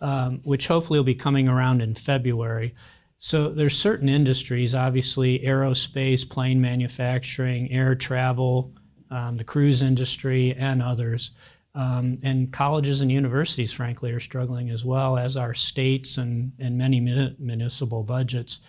um, 0.00 0.40
which 0.44 0.68
hopefully 0.68 1.00
will 1.00 1.04
be 1.04 1.16
coming 1.16 1.48
around 1.48 1.82
in 1.82 1.96
February. 1.96 2.72
So 3.18 3.48
there's 3.48 3.76
certain 3.76 4.08
industries, 4.08 4.72
obviously 4.72 5.40
aerospace, 5.40 6.28
plane 6.28 6.60
manufacturing, 6.60 7.72
air 7.72 7.96
travel, 7.96 8.72
um, 9.10 9.38
the 9.38 9.44
cruise 9.44 9.82
industry, 9.82 10.54
and 10.54 10.80
others. 10.80 11.32
Um, 11.74 12.18
and 12.22 12.52
colleges 12.52 13.00
and 13.00 13.10
universities, 13.10 13.72
frankly, 13.72 14.12
are 14.12 14.20
struggling 14.20 14.70
as 14.70 14.84
well 14.84 15.18
as 15.18 15.36
our 15.36 15.52
states 15.52 16.16
and, 16.16 16.52
and 16.60 16.78
many 16.78 17.00
municipal 17.00 18.04
budgets. 18.04 18.60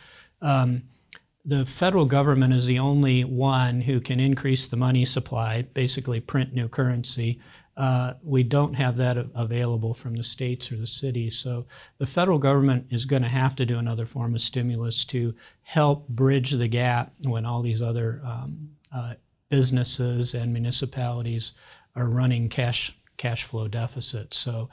Um, 0.41 0.83
the 1.43 1.65
federal 1.65 2.05
government 2.05 2.53
is 2.53 2.67
the 2.67 2.79
only 2.79 3.23
one 3.23 3.81
who 3.81 3.99
can 3.99 4.19
increase 4.19 4.67
the 4.67 4.77
money 4.77 5.05
supply, 5.05 5.63
basically 5.73 6.19
print 6.19 6.53
new 6.53 6.67
currency. 6.67 7.39
Uh, 7.75 8.13
we 8.21 8.43
don't 8.43 8.75
have 8.75 8.97
that 8.97 9.17
available 9.33 9.93
from 9.93 10.15
the 10.15 10.23
states 10.23 10.71
or 10.71 10.77
the 10.77 10.85
cities. 10.85 11.37
So 11.37 11.65
the 11.97 12.05
federal 12.05 12.37
government 12.37 12.87
is 12.91 13.05
going 13.05 13.23
to 13.23 13.27
have 13.27 13.55
to 13.55 13.65
do 13.65 13.79
another 13.79 14.05
form 14.05 14.35
of 14.35 14.41
stimulus 14.41 15.03
to 15.05 15.33
help 15.63 16.07
bridge 16.07 16.51
the 16.51 16.67
gap 16.67 17.13
when 17.23 17.45
all 17.45 17.61
these 17.61 17.81
other 17.81 18.21
um, 18.23 18.69
uh, 18.93 19.13
businesses 19.49 20.35
and 20.35 20.53
municipalities 20.53 21.53
are 21.95 22.07
running 22.07 22.49
cash 22.49 22.97
cash 23.17 23.43
flow 23.43 23.67
deficits. 23.67 24.37
So 24.37 24.69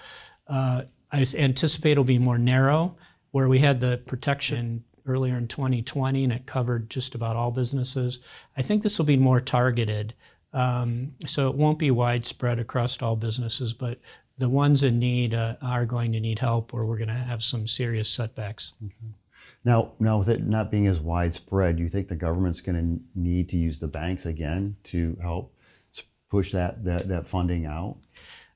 uh, 0.46 0.82
I 1.12 1.26
anticipate 1.36 1.92
it'll 1.92 2.04
be 2.04 2.18
more 2.18 2.38
narrow, 2.38 2.96
where 3.30 3.48
we 3.48 3.58
had 3.58 3.80
the 3.80 3.98
protection 4.06 4.84
earlier 5.08 5.36
in 5.36 5.48
2020 5.48 6.24
and 6.24 6.32
it 6.32 6.46
covered 6.46 6.90
just 6.90 7.14
about 7.14 7.36
all 7.36 7.50
businesses. 7.50 8.20
I 8.56 8.62
think 8.62 8.82
this 8.82 8.98
will 8.98 9.06
be 9.06 9.16
more 9.16 9.40
targeted. 9.40 10.14
Um, 10.52 11.12
so 11.26 11.48
it 11.48 11.56
won't 11.56 11.78
be 11.78 11.90
widespread 11.90 12.58
across 12.58 13.00
all 13.02 13.16
businesses, 13.16 13.74
but 13.74 14.00
the 14.38 14.48
ones 14.48 14.82
in 14.82 14.98
need 14.98 15.34
uh, 15.34 15.56
are 15.60 15.84
going 15.84 16.12
to 16.12 16.20
need 16.20 16.38
help 16.38 16.72
or 16.72 16.86
we're 16.86 16.96
going 16.96 17.08
to 17.08 17.14
have 17.14 17.42
some 17.42 17.66
serious 17.66 18.08
setbacks. 18.08 18.72
Okay. 18.84 18.94
Now, 19.64 19.92
now 19.98 20.18
with 20.18 20.28
it 20.28 20.46
not 20.46 20.70
being 20.70 20.86
as 20.86 21.00
widespread, 21.00 21.76
do 21.76 21.82
you 21.82 21.88
think 21.88 22.08
the 22.08 22.16
government's 22.16 22.60
going 22.60 22.76
to 22.76 23.20
need 23.20 23.48
to 23.50 23.56
use 23.56 23.78
the 23.78 23.88
banks 23.88 24.24
again 24.24 24.76
to 24.84 25.16
help 25.20 25.54
push 26.30 26.52
that, 26.52 26.84
that, 26.84 27.08
that 27.08 27.26
funding 27.26 27.66
out? 27.66 27.96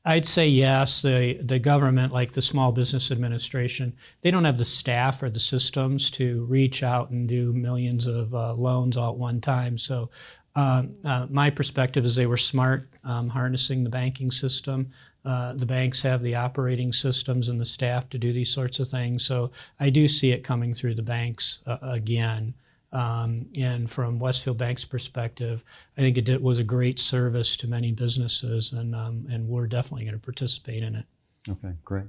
I'd 0.05 0.27
say 0.27 0.49
yes. 0.49 1.03
The 1.03 1.39
the 1.43 1.59
government, 1.59 2.13
like 2.13 2.33
the 2.33 2.43
Small 2.43 2.73
Business 2.73 3.11
Administration, 3.11 3.93
they 4.21 4.31
don't 4.31 4.45
have 4.45 4.59
the 4.59 4.65
staff 4.65 5.23
or 5.23 5.31
the 5.31 5.41
systems 5.41 6.11
to 6.13 6.45
reach 6.47 6.83
out 6.83 7.11
and 7.11 7.29
do 7.29 7.53
millions 7.53 8.07
of 8.07 8.35
uh, 8.35 8.55
loans 8.55 8.97
all 8.97 9.13
at 9.13 9.19
one 9.19 9.41
time. 9.41 9.79
So, 9.79 10.11
uh, 10.57 10.85
uh, 11.05 11.27
my 11.31 11.51
perspective 11.51 12.05
is 12.05 12.17
they 12.17 12.27
were 12.27 12.37
smart 12.37 12.89
um, 13.05 13.29
harnessing 13.29 13.85
the 13.85 13.91
banking 13.91 14.31
system. 14.31 14.91
Uh, 15.25 15.53
the 15.53 15.67
banks 15.67 16.03
have 16.03 16.21
the 16.23 16.35
operating 16.35 16.93
systems 16.93 17.49
and 17.49 17.61
the 17.61 17.65
staff 17.65 18.09
to 18.11 18.19
do 18.19 18.33
these 18.33 18.51
sorts 18.51 18.81
of 18.81 18.89
things. 18.89 19.25
So 19.25 19.53
I 19.79 19.89
do 19.89 20.09
see 20.09 20.33
it 20.33 20.43
coming 20.43 20.75
through 20.75 20.97
the 20.97 21.03
banks 21.03 21.61
uh, 21.67 21.79
again. 21.81 22.55
Um, 22.93 23.47
and 23.57 23.91
from 23.91 24.19
Westfield 24.19 24.59
Bank's 24.59 24.85
perspective, 24.85 25.65
I 25.97 26.03
think 26.03 26.19
it 26.19 26.27
did, 26.27 26.43
was 26.43 26.59
a 26.59 26.65
great 26.65 26.99
service 26.99 27.57
to 27.57 27.67
many 27.67 27.91
businesses, 27.93 28.73
and 28.73 28.95
um, 28.95 29.27
and 29.31 29.49
we're 29.49 29.67
definitely 29.67 30.05
going 30.05 30.21
to 30.21 30.25
participate 30.25 30.83
in 30.83 30.97
it. 30.97 31.07
Okay, 31.49 31.73
great. 31.85 32.05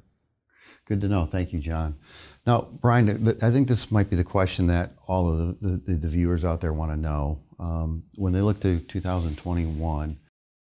Good 0.85 1.01
to 1.01 1.07
know. 1.07 1.25
Thank 1.25 1.53
you, 1.53 1.59
John. 1.59 1.95
Now, 2.45 2.67
Brian, 2.81 3.09
I 3.41 3.51
think 3.51 3.67
this 3.67 3.91
might 3.91 4.09
be 4.09 4.15
the 4.15 4.23
question 4.23 4.67
that 4.67 4.91
all 5.07 5.31
of 5.31 5.59
the, 5.61 5.81
the, 5.85 5.93
the 5.93 6.07
viewers 6.07 6.43
out 6.43 6.61
there 6.61 6.73
want 6.73 6.91
to 6.91 6.97
know. 6.97 7.39
Um, 7.59 8.03
when 8.15 8.33
they 8.33 8.41
look 8.41 8.59
to 8.61 8.79
2021, 8.79 10.17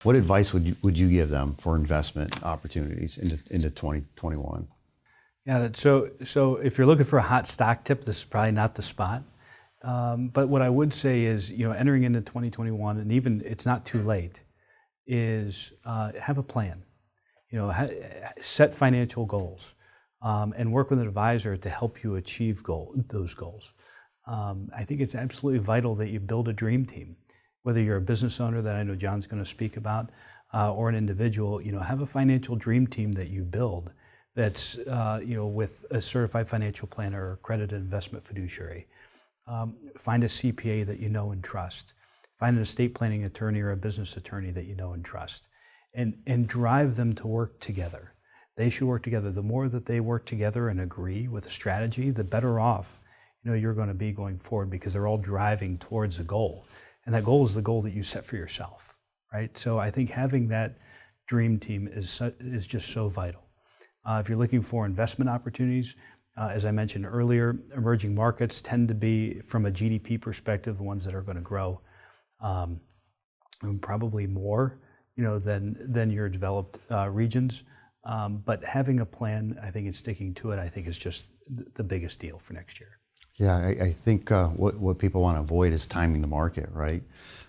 what 0.03 0.15
advice 0.15 0.53
would 0.53 0.67
you, 0.67 0.75
would 0.81 0.97
you 0.97 1.09
give 1.09 1.29
them 1.29 1.55
for 1.57 1.75
investment 1.75 2.43
opportunities 2.43 3.17
into, 3.17 3.39
into 3.49 3.69
2021? 3.69 4.67
Yeah, 5.45 5.69
so, 5.73 6.09
so 6.23 6.57
if 6.57 6.77
you're 6.77 6.87
looking 6.87 7.05
for 7.05 7.17
a 7.17 7.23
hot 7.23 7.47
stock 7.47 7.85
tip, 7.85 8.03
this 8.03 8.19
is 8.19 8.25
probably 8.25 8.51
not 8.51 8.75
the 8.75 8.83
spot. 8.83 9.23
Um, 9.81 10.27
but 10.27 10.49
what 10.49 10.61
I 10.61 10.69
would 10.69 10.93
say 10.93 11.23
is, 11.23 11.49
you 11.51 11.67
know, 11.67 11.71
entering 11.71 12.03
into 12.03 12.21
2021, 12.21 12.97
and 12.97 13.11
even 13.11 13.41
it's 13.45 13.65
not 13.65 13.85
too 13.85 14.01
late, 14.01 14.41
is 15.07 15.71
uh, 15.85 16.11
have 16.19 16.37
a 16.37 16.43
plan. 16.43 16.83
You 17.49 17.59
know, 17.59 17.71
ha- 17.71 17.89
set 18.41 18.75
financial 18.75 19.25
goals, 19.25 19.75
um, 20.21 20.53
and 20.57 20.71
work 20.71 20.89
with 20.89 20.99
an 20.99 21.07
advisor 21.07 21.57
to 21.57 21.69
help 21.69 22.03
you 22.03 22.15
achieve 22.15 22.61
goal, 22.61 22.93
those 23.07 23.33
goals. 23.33 23.73
Um, 24.27 24.69
I 24.75 24.83
think 24.83 25.01
it's 25.01 25.15
absolutely 25.15 25.59
vital 25.59 25.95
that 25.95 26.09
you 26.09 26.19
build 26.19 26.47
a 26.47 26.53
dream 26.53 26.85
team. 26.85 27.15
Whether 27.63 27.81
you're 27.81 27.97
a 27.97 28.01
business 28.01 28.39
owner 28.39 28.61
that 28.61 28.75
I 28.75 28.83
know 28.83 28.95
John's 28.95 29.27
going 29.27 29.41
to 29.41 29.49
speak 29.49 29.77
about, 29.77 30.11
uh, 30.53 30.73
or 30.73 30.89
an 30.89 30.95
individual, 30.95 31.61
you 31.61 31.71
know, 31.71 31.79
have 31.79 32.01
a 32.01 32.05
financial 32.05 32.55
dream 32.55 32.85
team 32.85 33.13
that 33.13 33.29
you 33.29 33.43
build 33.43 33.91
that's, 34.35 34.77
uh, 34.77 35.19
you 35.23 35.35
know, 35.35 35.47
with 35.47 35.85
a 35.91 36.01
certified 36.01 36.47
financial 36.47 36.87
planner 36.87 37.29
or 37.29 37.33
accredited 37.33 37.79
investment 37.79 38.23
fiduciary 38.23 38.87
um, 39.49 39.75
find 39.97 40.23
a 40.23 40.27
CPA 40.27 40.85
that 40.85 40.99
you 40.99 41.09
know 41.09 41.31
and 41.31 41.43
trust. 41.43 41.93
Find 42.39 42.55
an 42.55 42.63
estate 42.63 42.95
planning 42.95 43.25
attorney 43.25 43.59
or 43.59 43.71
a 43.71 43.77
business 43.77 44.15
attorney 44.15 44.51
that 44.51 44.65
you 44.65 44.75
know 44.75 44.93
and 44.93 45.03
trust, 45.03 45.47
and 45.93 46.21
and 46.25 46.47
drive 46.47 46.95
them 46.95 47.13
to 47.15 47.27
work 47.27 47.59
together. 47.59 48.13
They 48.55 48.69
should 48.69 48.87
work 48.87 49.03
together. 49.03 49.31
The 49.31 49.43
more 49.43 49.67
that 49.67 49.85
they 49.85 49.99
work 49.99 50.25
together 50.25 50.69
and 50.69 50.79
agree 50.79 51.27
with 51.27 51.45
a 51.47 51.49
strategy, 51.49 52.11
the 52.11 52.23
better 52.23 52.59
off 52.59 53.01
you 53.43 53.51
know 53.51 53.57
you're 53.57 53.73
going 53.73 53.87
to 53.87 53.93
be 53.93 54.11
going 54.11 54.37
forward 54.39 54.69
because 54.69 54.93
they're 54.93 55.07
all 55.07 55.17
driving 55.17 55.77
towards 55.77 56.19
a 56.19 56.23
goal, 56.23 56.65
and 57.05 57.15
that 57.15 57.25
goal 57.25 57.43
is 57.43 57.53
the 57.53 57.61
goal 57.61 57.81
that 57.81 57.93
you 57.93 58.03
set 58.03 58.23
for 58.23 58.35
yourself, 58.37 58.97
right? 59.33 59.57
So 59.57 59.79
I 59.79 59.89
think 59.89 60.11
having 60.11 60.47
that 60.49 60.77
dream 61.27 61.59
team 61.59 61.89
is 61.91 62.21
is 62.39 62.67
just 62.67 62.89
so 62.91 63.09
vital. 63.09 63.43
Uh, 64.05 64.19
if 64.21 64.29
you're 64.29 64.37
looking 64.37 64.61
for 64.61 64.85
investment 64.85 65.29
opportunities, 65.29 65.95
uh, 66.39 66.49
as 66.53 66.63
I 66.63 66.71
mentioned 66.71 67.05
earlier, 67.05 67.59
emerging 67.75 68.15
markets 68.15 68.61
tend 68.61 68.87
to 68.87 68.95
be, 68.95 69.41
from 69.41 69.65
a 69.65 69.71
GDP 69.71 70.19
perspective, 70.19 70.77
the 70.77 70.83
ones 70.83 71.03
that 71.03 71.13
are 71.13 71.21
going 71.21 71.35
to 71.35 71.43
grow 71.43 71.81
um, 72.39 72.79
probably 73.81 74.25
more, 74.25 74.79
you 75.17 75.23
know, 75.23 75.37
than 75.37 75.75
than 75.91 76.09
your 76.09 76.29
developed 76.29 76.79
uh, 76.89 77.09
regions. 77.09 77.63
Um, 78.05 78.41
but 78.45 78.63
having 78.63 79.01
a 79.01 79.05
plan, 79.05 79.59
I 79.61 79.69
think, 79.69 79.87
and 79.87 79.95
sticking 79.95 80.33
to 80.35 80.51
it, 80.51 80.59
I 80.59 80.69
think, 80.69 80.87
is 80.87 80.97
just 80.97 81.25
the 81.49 81.83
biggest 81.83 82.21
deal 82.21 82.39
for 82.39 82.53
next 82.53 82.79
year. 82.79 82.98
Yeah, 83.39 83.55
I, 83.55 83.69
I 83.69 83.91
think 83.91 84.31
uh, 84.31 84.49
what 84.49 84.77
what 84.77 84.99
people 84.99 85.21
want 85.21 85.37
to 85.37 85.41
avoid 85.41 85.71
is 85.71 85.87
timing 85.87 86.21
the 86.21 86.27
market, 86.27 86.69
right? 86.73 87.01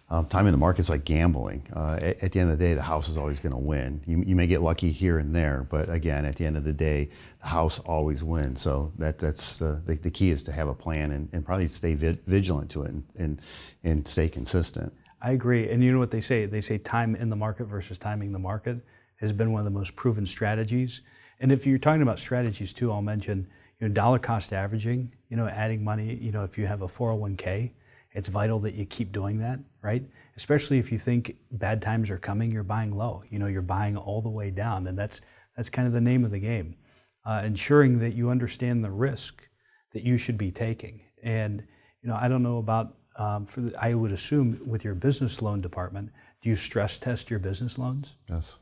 Um, 0.09 0.26
time 0.26 0.46
in 0.46 0.53
the 0.53 0.59
market 0.59 0.81
is 0.81 0.90
like 0.90 1.05
gambling. 1.05 1.66
Uh, 1.74 1.98
at, 2.00 2.22
at, 2.24 2.33
the 2.33 2.40
end 2.40 2.50
of 2.50 2.59
the 2.59 2.64
day, 2.64 2.74
the 2.74 2.83
house 2.83 3.09
is 3.09 3.16
always 3.16 3.38
going 3.38 3.53
to 3.53 3.59
win. 3.59 4.00
You, 4.07 4.24
you 4.26 4.35
may 4.35 4.48
get 4.48 4.61
lucky 4.61 4.90
here 4.90 5.18
and 5.18 5.33
there, 5.33 5.68
but 5.70 5.88
again, 5.88 6.24
at 6.24 6.35
the 6.35 6.44
end 6.44 6.57
of 6.57 6.64
the 6.64 6.72
day, 6.72 7.11
the 7.40 7.46
house 7.46 7.79
always 7.81 8.24
wins. 8.24 8.61
So 8.61 8.92
that 8.98 9.20
that's 9.20 9.62
uh, 9.62 9.79
the, 9.87 9.94
the 9.94 10.11
key 10.11 10.31
is 10.31 10.42
to 10.44 10.53
have 10.53 10.66
a 10.66 10.74
plan 10.74 11.12
and, 11.12 11.29
and 11.33 11.44
probably 11.44 11.68
stay 11.68 11.94
vi- 11.94 12.18
vigilant 12.26 12.70
to 12.72 12.83
it 12.83 12.90
and, 12.90 13.05
and, 13.16 13.40
and 13.85 14.07
stay 14.07 14.29
consistent. 14.29 14.92
I 15.22 15.31
agree. 15.31 15.68
And 15.70 15.83
you 15.83 15.92
know 15.92 16.00
what 16.00 16.11
they 16.11 16.20
say? 16.20 16.46
They 16.46 16.61
say 16.61 16.79
time 16.79 17.14
in 17.14 17.31
the 17.31 17.37
market 17.37 17.66
versus 17.66 17.96
timing 17.96 18.33
the 18.33 18.38
market 18.38 18.79
has 19.16 19.31
been 19.31 19.53
one 19.53 19.61
of 19.61 19.64
the 19.64 19.79
most 19.79 19.94
proven 19.94 20.26
strategies. 20.26 21.03
And 21.38 21.53
if 21.53 21.66
you're 21.66 21.79
talking 21.79 22.03
about 22.03 22.18
strategies 22.18 22.72
too, 22.72 22.90
I'll 22.90 23.03
mention 23.03 23.46
you 23.80 23.88
know 23.88 23.94
dollar 23.94 24.18
cost 24.18 24.52
averaging. 24.52 25.12
You 25.28 25.36
know, 25.36 25.46
adding 25.46 25.82
money. 25.82 26.14
You 26.14 26.32
know, 26.32 26.44
if 26.44 26.58
you 26.58 26.66
have 26.66 26.82
a 26.82 26.88
401k 26.88 27.72
it's 28.12 28.28
vital 28.28 28.58
that 28.60 28.74
you 28.74 28.86
keep 28.86 29.12
doing 29.12 29.38
that, 29.38 29.60
right? 29.82 30.02
Especially 30.36 30.78
if 30.78 30.90
you 30.90 30.98
think 30.98 31.36
bad 31.52 31.80
times 31.80 32.10
are 32.10 32.18
coming, 32.18 32.50
you're 32.50 32.62
buying 32.62 32.90
low. 32.90 33.22
You 33.28 33.38
know, 33.38 33.46
you're 33.46 33.62
buying 33.62 33.96
all 33.96 34.20
the 34.20 34.30
way 34.30 34.50
down, 34.50 34.86
and 34.86 34.98
that's 34.98 35.20
that's 35.56 35.70
kind 35.70 35.86
of 35.86 35.92
the 35.92 36.00
name 36.00 36.24
of 36.24 36.30
the 36.30 36.40
game. 36.40 36.76
Uh, 37.24 37.42
ensuring 37.44 37.98
that 38.00 38.14
you 38.14 38.30
understand 38.30 38.82
the 38.82 38.90
risk 38.90 39.46
that 39.92 40.02
you 40.02 40.16
should 40.16 40.38
be 40.38 40.50
taking. 40.50 41.02
And 41.22 41.62
you 42.02 42.08
know, 42.08 42.16
I 42.20 42.28
don't 42.28 42.42
know 42.42 42.58
about. 42.58 42.96
Um, 43.16 43.44
for 43.44 43.60
the, 43.60 43.74
I 43.82 43.92
would 43.92 44.12
assume 44.12 44.60
with 44.64 44.84
your 44.84 44.94
business 44.94 45.42
loan 45.42 45.60
department, 45.60 46.10
do 46.40 46.48
you 46.48 46.56
stress 46.56 46.96
test 46.96 47.28
your 47.28 47.40
business 47.40 47.76
loans? 47.76 48.14
Yes, 48.28 48.56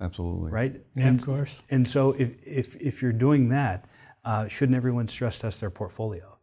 absolutely. 0.00 0.50
Right. 0.50 0.80
Yeah, 0.94 1.08
and, 1.08 1.20
of 1.20 1.26
course. 1.26 1.60
And 1.70 1.86
so 1.86 2.12
if 2.12 2.36
if 2.44 2.76
if 2.76 3.02
you're 3.02 3.12
doing 3.12 3.48
that, 3.50 3.86
uh, 4.28 4.46
shouldn't 4.48 4.76
everyone 4.76 5.08
stress 5.08 5.38
test 5.40 5.60
their 5.60 5.70
portfolio? 5.70 6.38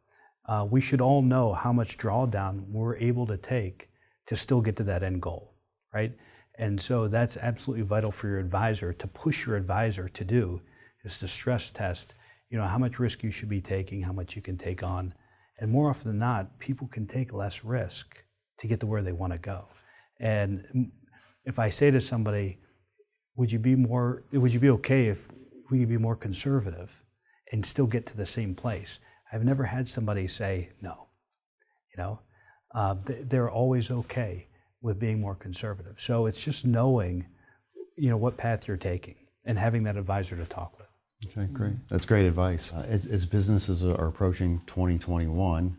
uh, 0.48 0.67
we 0.69 0.82
should 0.82 1.02
all 1.02 1.21
know 1.21 1.54
how 1.54 1.74
much 1.74 1.98
drawdown 1.98 2.67
we're 2.69 2.95
able 2.98 3.26
to 3.28 3.38
take 3.38 3.89
to 4.28 4.36
still 4.36 4.62
get 4.62 4.76
to 4.76 4.84
that 4.84 5.04
end 5.04 5.21
goal, 5.21 5.54
right? 5.93 6.13
And 6.58 6.80
so 6.80 7.08
that's 7.08 7.38
absolutely 7.38 7.86
vital 7.86 8.12
for 8.12 8.28
your 8.28 8.39
advisor 8.39 8.93
to 8.93 9.08
push 9.08 9.45
your 9.45 9.56
advisor 9.56 10.08
to 10.08 10.24
do 10.24 10.62
is 11.04 11.19
to 11.19 11.28
stress 11.28 11.69
test, 11.69 12.13
you 12.50 12.58
know, 12.58 12.65
how 12.65 12.78
much 12.78 13.00
risk 13.00 13.24
you 13.24 13.32
should 13.32 13.50
be 13.50 13.62
taking, 13.62 14.02
how 14.02 14.13
much 14.13 14.36
you 14.36 14.41
can 14.41 14.58
take 14.58 14.84
on, 14.84 15.13
And 15.58 15.71
more 15.71 15.89
often 15.89 16.12
than 16.12 16.19
not, 16.19 16.60
people 16.60 16.88
can 16.88 17.08
take 17.08 17.34
less 17.34 17.63
risk 17.63 18.24
to 18.58 18.67
get 18.67 18.80
to 18.82 18.88
where 18.88 19.02
they 19.02 19.13
want 19.13 19.34
to 19.34 19.39
go. 19.39 19.67
And 20.19 20.91
if 21.45 21.60
I 21.60 21.69
say 21.69 21.91
to 21.91 22.02
somebody, 22.02 22.60
would 23.36 23.52
you 23.52 23.60
be 23.60 23.76
more, 23.76 24.24
would 24.32 24.54
you 24.54 24.60
be 24.60 24.69
okay 24.71 25.08
if 25.08 25.30
we 25.69 25.80
could 25.80 25.89
be 25.89 25.98
more 25.98 26.15
conservative 26.15 27.05
and 27.51 27.65
still 27.65 27.88
get 27.88 28.05
to 28.08 28.17
the 28.17 28.25
same 28.25 28.55
place? 28.55 28.99
I've 29.31 29.43
never 29.43 29.65
had 29.65 29.88
somebody 29.88 30.27
say 30.27 30.69
no. 30.81 31.08
You 31.91 32.03
know, 32.03 32.19
uh, 32.73 32.95
they're 33.05 33.49
always 33.49 33.89
okay 33.89 34.47
with 34.81 34.99
being 34.99 35.19
more 35.19 35.36
conservative. 35.36 35.95
So 35.99 36.25
it's 36.25 36.43
just 36.43 36.65
knowing, 36.65 37.25
you 37.97 38.10
know, 38.10 38.17
what 38.17 38.38
path 38.38 38.67
you're 38.67 38.77
taking 38.77 39.15
and 39.45 39.58
having 39.58 39.84
that 39.84 39.97
advisor 39.97 40.36
to 40.36 40.45
talk 40.45 40.77
with. 40.77 40.88
Okay, 41.38 41.51
great. 41.51 41.73
That's 41.89 42.05
great 42.05 42.25
advice. 42.25 42.71
Uh, 42.71 42.86
as, 42.88 43.08
as, 43.08 43.25
businesses 43.25 43.84
are 43.84 44.08
approaching 44.08 44.62
2021, 44.67 45.75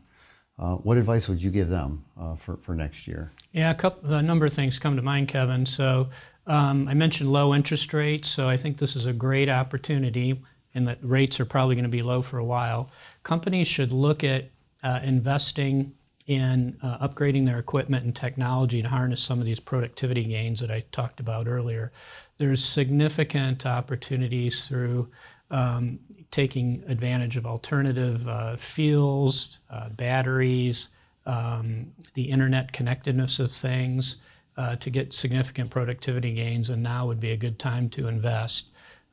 uh, 0.58 0.74
what 0.76 0.96
advice 0.96 1.28
would 1.28 1.42
you 1.42 1.50
give 1.50 1.68
them 1.68 2.04
uh, 2.18 2.34
for, 2.34 2.56
for 2.56 2.74
next 2.74 3.06
year? 3.06 3.30
Yeah, 3.52 3.70
a, 3.70 3.74
couple, 3.74 4.12
a 4.12 4.22
number 4.22 4.46
of 4.46 4.52
things 4.52 4.78
come 4.78 4.96
to 4.96 5.02
mind, 5.02 5.28
Kevin. 5.28 5.66
So 5.66 6.08
um, 6.46 6.88
I 6.88 6.94
mentioned 6.94 7.30
low 7.30 7.54
interest 7.54 7.92
rates, 7.92 8.28
so 8.28 8.48
I 8.48 8.56
think 8.56 8.78
this 8.78 8.96
is 8.96 9.06
a 9.06 9.12
great 9.12 9.48
opportunity, 9.48 10.42
and 10.76 10.86
that 10.86 10.98
rates 11.02 11.40
are 11.40 11.46
probably 11.46 11.74
going 11.74 11.84
to 11.84 11.88
be 11.88 12.02
low 12.02 12.22
for 12.22 12.38
a 12.38 12.44
while. 12.44 12.90
Companies 13.22 13.66
should 13.66 13.90
look 13.90 14.22
at 14.22 14.50
uh, 14.82 15.00
investing 15.02 15.94
in 16.26 16.76
uh, 16.82 17.08
upgrading 17.08 17.46
their 17.46 17.58
equipment 17.58 18.04
and 18.04 18.14
technology 18.14 18.82
to 18.82 18.88
harness 18.88 19.22
some 19.22 19.38
of 19.38 19.46
these 19.46 19.60
productivity 19.60 20.24
gains 20.24 20.60
that 20.60 20.70
I 20.70 20.84
talked 20.92 21.18
about 21.18 21.48
earlier. 21.48 21.92
There's 22.38 22.62
significant 22.62 23.64
opportunities 23.64 24.68
through 24.68 25.08
um, 25.50 26.00
taking 26.30 26.84
advantage 26.88 27.36
of 27.36 27.46
alternative 27.46 28.28
uh, 28.28 28.56
fuels, 28.56 29.60
uh, 29.70 29.88
batteries, 29.90 30.90
um, 31.24 31.92
the 32.14 32.24
internet 32.24 32.72
connectedness 32.72 33.38
of 33.40 33.50
things 33.50 34.18
uh, 34.56 34.76
to 34.76 34.90
get 34.90 35.14
significant 35.14 35.70
productivity 35.70 36.34
gains, 36.34 36.68
and 36.68 36.82
now 36.82 37.06
would 37.06 37.20
be 37.20 37.32
a 37.32 37.36
good 37.36 37.58
time 37.58 37.88
to 37.90 38.08
invest. 38.08 38.66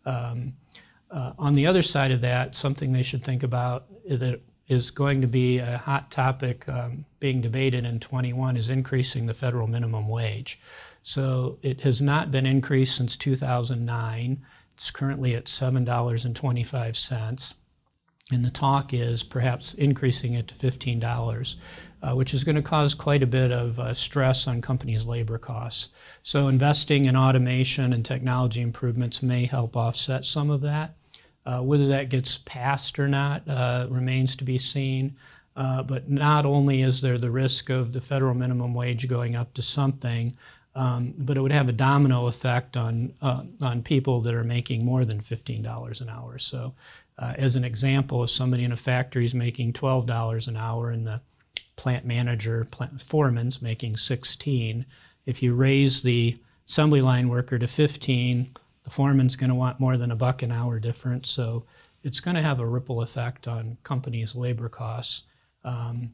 Um, 0.06 0.54
uh, 1.14 1.32
on 1.38 1.54
the 1.54 1.68
other 1.68 1.84
side 1.84 2.12
of 2.12 2.22
that, 2.22 2.56
something 2.56 2.92
they 2.92 3.04
should 3.04 3.24
think 3.24 3.44
about 3.44 3.86
that 4.10 4.42
is 4.68 4.92
going 4.92 5.22
to 5.22 5.28
be 5.28 5.60
a 5.60 5.78
hot 5.78 6.10
topic 6.10 6.68
um, 6.68 7.06
being 7.20 7.40
debated 7.40 7.86
in 7.86 8.00
21 8.00 8.58
is 8.58 8.72
increasing 8.72 9.28
the 9.28 9.34
federal 9.34 9.68
minimum 9.68 10.08
wage. 10.08 10.60
So 11.04 11.60
it 11.62 11.82
has 11.82 12.02
not 12.02 12.32
been 12.32 12.48
increased 12.48 12.96
since 12.96 13.16
2009. 13.16 14.44
It's 14.74 14.90
currently 14.90 15.36
at 15.36 15.46
$7.25. 15.46 17.54
And 18.32 18.44
the 18.44 18.50
talk 18.50 18.94
is 18.94 19.22
perhaps 19.22 19.76
increasing 19.76 20.34
it 20.34 20.48
to 20.48 20.56
$15, 20.56 21.56
uh, 22.02 22.16
which 22.16 22.34
is 22.34 22.44
going 22.44 22.56
to 22.56 22.62
cause 22.62 22.96
quite 22.96 23.22
a 23.22 23.28
bit 23.28 23.52
of 23.52 23.80
uh, 23.80 23.94
stress 23.94 24.48
on 24.48 24.62
companies' 24.62 25.06
labor 25.06 25.38
costs. 25.38 25.90
So, 26.24 26.48
investing 26.48 27.06
in 27.06 27.18
automation 27.18 27.92
and 27.92 28.04
technology 28.04 28.62
improvements 28.62 29.22
may 29.22 29.46
help 29.46 29.76
offset 29.76 30.24
some 30.24 30.50
of 30.50 30.62
that. 30.62 30.96
Uh, 31.46 31.62
whether 31.62 31.88
that 31.88 32.10
gets 32.10 32.38
passed 32.38 32.98
or 33.00 33.08
not 33.08 33.48
uh, 33.50 33.86
remains 33.90 34.36
to 34.36 34.44
be 34.46 34.58
seen. 34.58 35.16
Uh, 35.56 35.84
but 35.84 36.10
not 36.10 36.46
only 36.46 36.82
is 36.82 37.02
there 37.02 37.18
the 37.20 37.30
risk 37.30 37.70
of 37.70 37.94
the 37.94 38.02
federal 38.02 38.34
minimum 38.34 38.74
wage 38.74 39.08
going 39.08 39.36
up 39.36 39.54
to 39.54 39.62
something, 39.62 40.32
um, 40.76 41.14
but 41.18 41.38
it 41.38 41.42
would 41.42 41.52
have 41.52 41.70
a 41.70 41.74
domino 41.74 42.26
effect 42.26 42.76
on 42.76 43.14
uh, 43.22 43.44
on 43.62 43.84
people 43.84 44.22
that 44.22 44.34
are 44.34 44.44
making 44.44 44.84
more 44.84 45.06
than 45.06 45.20
fifteen 45.20 45.62
dollars 45.62 46.02
an 46.02 46.10
hour. 46.10 46.40
So, 46.40 46.74
uh, 47.20 47.34
as 47.38 47.56
an 47.56 47.64
example, 47.64 48.24
if 48.24 48.32
somebody 48.32 48.64
in 48.64 48.72
a 48.72 48.78
factory 48.78 49.26
is 49.26 49.36
making 49.36 49.74
twelve 49.74 50.08
dollars 50.08 50.48
an 50.48 50.58
hour 50.58 50.90
and 50.90 51.06
the 51.06 51.22
plant 51.76 52.06
manager, 52.06 52.66
plant 52.72 53.00
foreman's 53.02 53.62
making 53.62 53.98
sixteen, 53.98 54.86
if 55.26 55.44
you 55.44 55.54
raise 55.54 56.02
the 56.02 56.38
assembly 56.68 57.02
line 57.02 57.30
worker 57.30 57.60
to 57.60 57.68
fifteen, 57.68 58.56
the 58.84 58.90
foreman's 58.90 59.36
going 59.36 59.50
to 59.50 59.56
want 59.56 59.80
more 59.80 59.98
than 59.98 60.12
a 60.12 60.16
buck 60.16 60.42
an 60.42 60.52
hour 60.52 60.80
difference. 60.80 61.30
So, 61.30 61.66
it's 62.04 62.20
going 62.20 62.36
to 62.36 62.42
have 62.42 62.60
a 62.60 62.66
ripple 62.66 63.02
effect 63.02 63.48
on 63.48 63.78
companies' 63.84 64.36
labor 64.36 64.70
costs. 64.70 65.24
Um, 65.64 66.12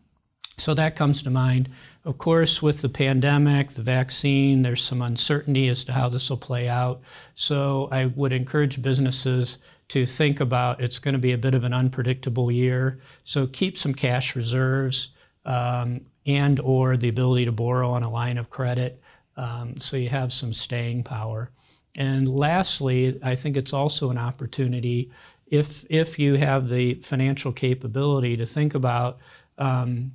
so 0.60 0.74
that 0.74 0.96
comes 0.96 1.24
to 1.24 1.30
mind. 1.30 1.70
Of 2.04 2.18
course, 2.18 2.62
with 2.62 2.82
the 2.82 2.90
pandemic, 2.90 3.70
the 3.70 3.82
vaccine, 3.82 4.62
there's 4.62 4.84
some 4.84 5.02
uncertainty 5.02 5.70
as 5.70 5.84
to 5.86 5.94
how 5.94 6.10
this 6.10 6.30
will 6.30 6.38
play 6.38 6.68
out. 6.68 7.02
So 7.34 7.88
I 7.92 8.08
would 8.08 8.34
encourage 8.34 8.82
businesses 8.82 9.58
to 9.88 10.06
think 10.06 10.40
about 10.40 10.82
it's 10.82 11.00
going 11.00 11.14
to 11.14 11.20
be 11.20 11.32
a 11.32 11.38
bit 11.38 11.56
of 11.56 11.64
an 11.64 11.74
unpredictable 11.74 12.52
year. 12.52 13.00
So 13.24 13.48
keep 13.48 13.78
some 13.78 13.94
cash 13.94 14.36
reserves 14.36 15.10
um, 15.46 16.02
and 16.26 16.60
or 16.60 16.98
the 16.98 17.10
ability 17.10 17.46
to 17.46 17.52
borrow 17.52 17.90
on 17.92 18.04
a 18.04 18.10
line 18.10 18.38
of 18.38 18.50
credit 18.50 19.02
um, 19.38 19.78
so 19.80 19.96
you 19.96 20.10
have 20.10 20.34
some 20.34 20.52
staying 20.52 21.04
power. 21.04 21.52
And 22.00 22.30
lastly, 22.30 23.20
I 23.22 23.36
think 23.36 23.58
it's 23.58 23.74
also 23.74 24.10
an 24.10 24.18
opportunity 24.18 25.12
if 25.48 25.86
if 25.90 26.18
you 26.18 26.36
have 26.36 26.70
the 26.70 26.96
financial 26.96 27.52
capability 27.52 28.38
to 28.38 28.46
think 28.46 28.74
about 28.74 29.20
um, 29.58 30.14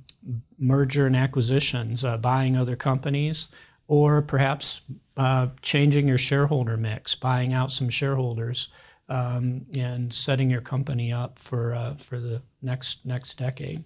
merger 0.57 1.05
and 1.05 1.15
acquisitions, 1.15 2.03
uh, 2.03 2.17
buying 2.17 2.57
other 2.57 2.75
companies, 2.75 3.49
or 3.87 4.23
perhaps 4.23 4.81
uh, 5.17 5.47
changing 5.61 6.07
your 6.07 6.17
shareholder 6.17 6.75
mix, 6.75 7.13
buying 7.13 7.53
out 7.53 7.71
some 7.71 7.89
shareholders, 7.89 8.69
um, 9.07 9.65
and 9.75 10.11
setting 10.11 10.49
your 10.49 10.61
company 10.61 11.13
up 11.13 11.37
for 11.37 11.75
uh, 11.75 11.93
for 11.95 12.19
the 12.19 12.41
next 12.63 13.05
next 13.05 13.37
decade. 13.37 13.83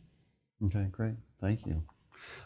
Okay, 0.66 0.88
great. 0.92 1.16
Thank 1.42 1.66
you. 1.66 1.84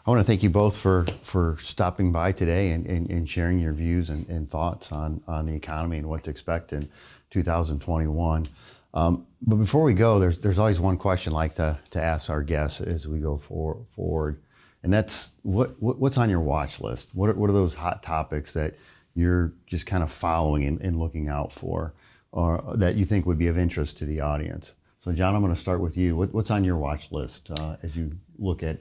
I 0.06 0.10
want 0.10 0.20
to 0.20 0.24
thank 0.24 0.42
you 0.42 0.50
both 0.50 0.76
for, 0.76 1.06
for 1.22 1.56
stopping 1.60 2.12
by 2.12 2.32
today 2.32 2.70
and, 2.70 2.86
and, 2.86 3.08
and 3.10 3.28
sharing 3.28 3.58
your 3.58 3.72
views 3.72 4.10
and, 4.10 4.28
and, 4.28 4.50
thoughts 4.50 4.92
on, 4.92 5.22
on 5.26 5.46
the 5.46 5.54
economy 5.54 5.96
and 5.96 6.08
what 6.08 6.24
to 6.24 6.30
expect 6.30 6.74
in 6.74 6.86
2021. 7.30 8.44
Um, 8.92 9.26
but 9.40 9.56
before 9.56 9.82
we 9.82 9.94
go, 9.94 10.18
there's 10.18 10.38
there's 10.38 10.58
always 10.58 10.78
one 10.78 10.98
question 10.98 11.32
I 11.32 11.36
like 11.36 11.54
to, 11.54 11.78
to 11.90 12.00
ask 12.00 12.30
our 12.30 12.42
guests 12.42 12.80
as 12.80 13.08
we 13.08 13.18
go 13.18 13.36
for, 13.36 13.78
forward, 13.94 14.40
and 14.82 14.92
that's 14.92 15.32
what, 15.42 15.82
what, 15.82 15.98
what's 15.98 16.18
on 16.18 16.28
your 16.28 16.40
watch 16.40 16.80
list? 16.80 17.14
What 17.14 17.30
are, 17.30 17.34
what 17.34 17.48
are 17.48 17.54
those 17.54 17.74
hot 17.74 18.02
topics 18.02 18.52
that 18.52 18.74
you're 19.14 19.54
just 19.66 19.86
kind 19.86 20.02
of 20.02 20.12
following 20.12 20.64
and, 20.64 20.80
and 20.82 21.00
looking 21.00 21.28
out 21.28 21.52
for, 21.52 21.94
or 22.30 22.62
that 22.76 22.94
you 22.94 23.06
think 23.06 23.24
would 23.24 23.38
be 23.38 23.48
of 23.48 23.56
interest 23.56 23.96
to 23.98 24.04
the 24.04 24.20
audience? 24.20 24.74
So, 24.98 25.12
John, 25.12 25.34
I'm 25.34 25.42
going 25.42 25.54
to 25.54 25.60
start 25.60 25.80
with 25.80 25.96
you. 25.96 26.16
What, 26.16 26.32
what's 26.32 26.50
on 26.50 26.64
your 26.64 26.76
watch 26.76 27.10
list 27.10 27.50
uh, 27.50 27.76
as 27.82 27.96
you 27.96 28.18
look 28.38 28.62
at 28.62 28.80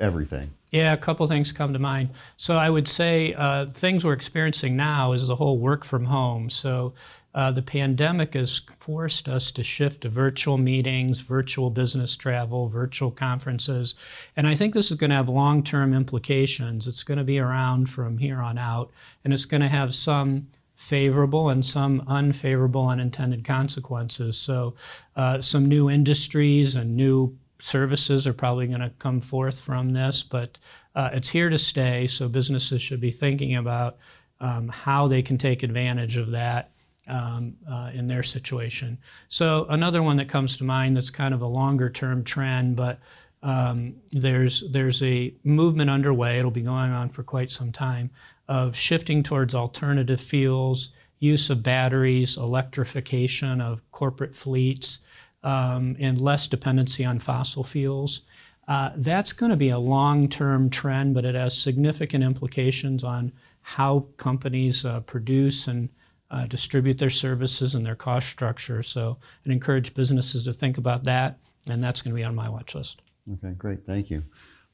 everything? 0.00 0.50
Yeah, 0.70 0.92
a 0.92 0.96
couple 0.96 1.26
things 1.26 1.50
come 1.50 1.72
to 1.72 1.78
mind. 1.78 2.10
So 2.36 2.56
I 2.56 2.70
would 2.70 2.86
say 2.86 3.34
uh, 3.34 3.66
things 3.66 4.04
we're 4.04 4.12
experiencing 4.12 4.76
now 4.76 5.12
is 5.12 5.26
the 5.26 5.36
whole 5.36 5.58
work 5.58 5.84
from 5.84 6.04
home. 6.04 6.48
So 6.48 6.94
uh, 7.34 7.52
the 7.52 7.62
pandemic 7.62 8.34
has 8.34 8.60
forced 8.78 9.28
us 9.28 9.50
to 9.52 9.62
shift 9.62 10.02
to 10.02 10.08
virtual 10.08 10.58
meetings, 10.58 11.20
virtual 11.20 11.70
business 11.70 12.16
travel, 12.16 12.68
virtual 12.68 13.10
conferences. 13.10 13.94
And 14.36 14.48
I 14.48 14.54
think 14.54 14.74
this 14.74 14.90
is 14.90 14.96
going 14.96 15.10
to 15.10 15.16
have 15.16 15.28
long 15.28 15.62
term 15.62 15.92
implications. 15.94 16.88
It's 16.88 17.04
going 17.04 17.18
to 17.18 17.24
be 17.24 17.38
around 17.38 17.88
from 17.88 18.18
here 18.18 18.40
on 18.40 18.58
out, 18.58 18.90
and 19.24 19.32
it's 19.32 19.44
going 19.44 19.60
to 19.60 19.68
have 19.68 19.94
some 19.94 20.48
favorable 20.74 21.50
and 21.50 21.64
some 21.64 22.02
unfavorable 22.08 22.88
unintended 22.88 23.44
consequences. 23.44 24.38
So, 24.38 24.74
uh, 25.14 25.40
some 25.40 25.66
new 25.66 25.90
industries 25.90 26.74
and 26.74 26.96
new 26.96 27.36
services 27.60 28.26
are 28.26 28.32
probably 28.32 28.66
going 28.66 28.80
to 28.80 28.90
come 28.98 29.20
forth 29.20 29.60
from 29.60 29.92
this, 29.92 30.22
but 30.22 30.58
uh, 30.94 31.10
it's 31.12 31.28
here 31.28 31.50
to 31.50 31.58
stay. 31.58 32.06
So, 32.06 32.28
businesses 32.28 32.82
should 32.82 33.00
be 33.00 33.10
thinking 33.12 33.56
about 33.56 33.98
um, 34.40 34.68
how 34.68 35.06
they 35.08 35.22
can 35.22 35.38
take 35.38 35.62
advantage 35.62 36.16
of 36.16 36.30
that 36.30 36.70
um, 37.10 37.56
uh, 37.70 37.90
in 37.92 38.06
their 38.06 38.22
situation. 38.22 38.98
So 39.28 39.66
another 39.68 40.02
one 40.02 40.16
that 40.16 40.28
comes 40.28 40.56
to 40.58 40.64
mind 40.64 40.96
that's 40.96 41.10
kind 41.10 41.34
of 41.34 41.42
a 41.42 41.46
longer 41.46 41.90
term 41.90 42.24
trend, 42.24 42.76
but 42.76 43.00
um, 43.42 43.96
there's 44.12 44.70
there's 44.70 45.02
a 45.02 45.34
movement 45.44 45.90
underway. 45.90 46.38
It'll 46.38 46.50
be 46.50 46.62
going 46.62 46.92
on 46.92 47.08
for 47.08 47.22
quite 47.22 47.50
some 47.50 47.72
time 47.72 48.10
of 48.48 48.76
shifting 48.76 49.22
towards 49.22 49.54
alternative 49.54 50.20
fuels, 50.20 50.90
use 51.18 51.50
of 51.50 51.62
batteries, 51.62 52.36
electrification 52.36 53.60
of 53.60 53.88
corporate 53.92 54.34
fleets, 54.34 55.00
um, 55.42 55.96
and 55.98 56.20
less 56.20 56.48
dependency 56.48 57.04
on 57.04 57.18
fossil 57.18 57.64
fuels. 57.64 58.22
Uh, 58.68 58.92
that's 58.96 59.32
going 59.32 59.50
to 59.50 59.56
be 59.56 59.70
a 59.70 59.78
long-term 59.78 60.70
trend, 60.70 61.14
but 61.14 61.24
it 61.24 61.34
has 61.34 61.58
significant 61.58 62.22
implications 62.22 63.02
on 63.02 63.32
how 63.62 64.06
companies 64.16 64.84
uh, 64.84 65.00
produce 65.00 65.66
and 65.66 65.88
uh, 66.30 66.46
distribute 66.46 66.98
their 66.98 67.10
services 67.10 67.74
and 67.74 67.84
their 67.84 67.96
cost 67.96 68.28
structure. 68.28 68.82
So 68.82 69.18
I 69.46 69.52
encourage 69.52 69.94
businesses 69.94 70.44
to 70.44 70.52
think 70.52 70.78
about 70.78 71.04
that, 71.04 71.38
and 71.68 71.82
that's 71.82 72.00
going 72.02 72.12
to 72.12 72.16
be 72.16 72.24
on 72.24 72.34
my 72.34 72.48
watch 72.48 72.74
list. 72.74 73.02
Okay, 73.32 73.54
great. 73.54 73.84
Thank 73.84 74.10
you. 74.10 74.22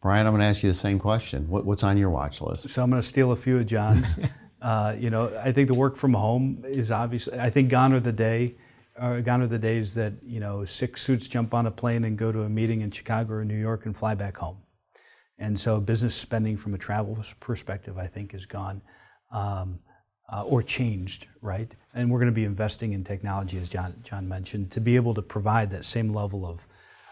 Brian, 0.03 0.27
I'm 0.27 0.33
going 0.33 0.41
to 0.41 0.47
ask 0.47 0.63
you 0.63 0.69
the 0.69 0.75
same 0.75 0.99
question. 0.99 1.49
What, 1.49 1.65
what's 1.65 1.83
on 1.83 1.97
your 1.97 2.11
watch 2.11 2.41
list? 2.41 2.69
So 2.69 2.83
I'm 2.83 2.91
going 2.91 3.03
to 3.03 3.09
steal 3.09 3.33
a 3.33 3.37
few 3.37 3.59
of 3.59 3.67
John's. 3.67 4.07
uh, 4.63 4.95
you 4.99 5.11
know, 5.11 5.35
I 5.43 5.53
think 5.53 5.71
the 5.71 5.79
work 5.79 5.97
from 5.97 6.13
home 6.13 6.63
is 6.67 6.91
obviously, 6.91 7.39
I 7.39 7.51
think 7.51 7.71
gone 7.71 7.93
are 7.93 8.01
the 8.01 8.13
day 8.13 8.57
are 8.99 9.21
gone 9.21 9.43
are 9.43 9.47
the 9.47 9.59
days 9.59 9.95
that 9.95 10.15
you 10.23 10.41
know 10.41 10.65
six 10.65 11.03
suits 11.03 11.27
jump 11.27 11.55
on 11.55 11.67
a 11.67 11.71
plane 11.71 12.05
and 12.05 12.17
go 12.17 12.33
to 12.33 12.43
a 12.43 12.49
meeting 12.49 12.81
in 12.81 12.91
Chicago 12.91 13.35
or 13.35 13.45
New 13.45 13.59
York 13.59 13.87
and 13.87 13.97
fly 13.97 14.15
back 14.15 14.37
home. 14.37 14.59
And 15.39 15.59
so 15.59 15.81
business 15.81 16.15
spending 16.15 16.57
from 16.57 16.75
a 16.75 16.79
travel 16.79 17.19
perspective, 17.41 17.99
I 17.99 18.07
think, 18.07 18.33
is 18.33 18.47
gone 18.47 18.81
um, 19.31 19.81
uh, 20.33 20.45
or 20.45 20.63
changed, 20.63 21.27
right? 21.43 21.71
And 21.95 22.11
we're 22.11 22.19
going 22.19 22.31
to 22.31 22.35
be 22.35 22.45
investing 22.45 22.95
in 22.95 23.05
technology, 23.05 23.59
as 23.59 23.69
John 23.69 23.95
John 24.03 24.29
mentioned, 24.29 24.71
to 24.73 24.81
be 24.81 24.97
able 24.97 25.15
to 25.15 25.23
provide 25.23 25.71
that 25.71 25.85
same 25.85 26.09
level 26.09 26.47
of 26.47 26.67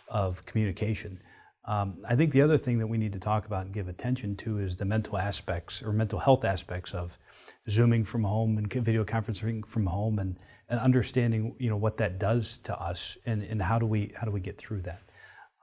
of 0.09 0.45
communication. 0.47 1.21
Um, 1.67 2.05
I 2.07 2.15
think 2.15 2.33
the 2.33 2.43
other 2.43 2.59
thing 2.59 2.79
that 2.79 2.87
we 2.87 2.99
need 2.99 3.15
to 3.15 3.19
talk 3.19 3.47
about 3.47 3.65
and 3.65 3.75
give 3.75 3.89
attention 3.89 4.37
to 4.37 4.59
is 4.59 4.77
the 4.77 4.85
mental 4.85 5.17
aspects 5.17 5.83
or 5.83 5.93
mental 5.93 6.19
health 6.19 6.45
aspects 6.45 6.93
of 6.93 7.19
zooming 7.69 8.05
from 8.05 8.25
home 8.25 8.59
and 8.59 8.71
video 8.73 9.05
conferencing 9.05 9.65
from 9.67 9.87
home 9.87 10.19
and, 10.19 10.39
and 10.69 10.79
understanding 10.81 11.55
you 11.59 11.71
know 11.71 11.77
what 11.77 11.97
that 11.97 12.19
does 12.19 12.59
to 12.59 12.79
us 12.81 13.17
and, 13.27 13.43
and 13.43 13.63
how 13.63 13.79
do 13.79 13.87
we 13.87 14.13
how 14.17 14.25
do 14.25 14.31
we 14.31 14.41
get 14.41 14.59
through 14.59 14.83
that? 14.83 15.01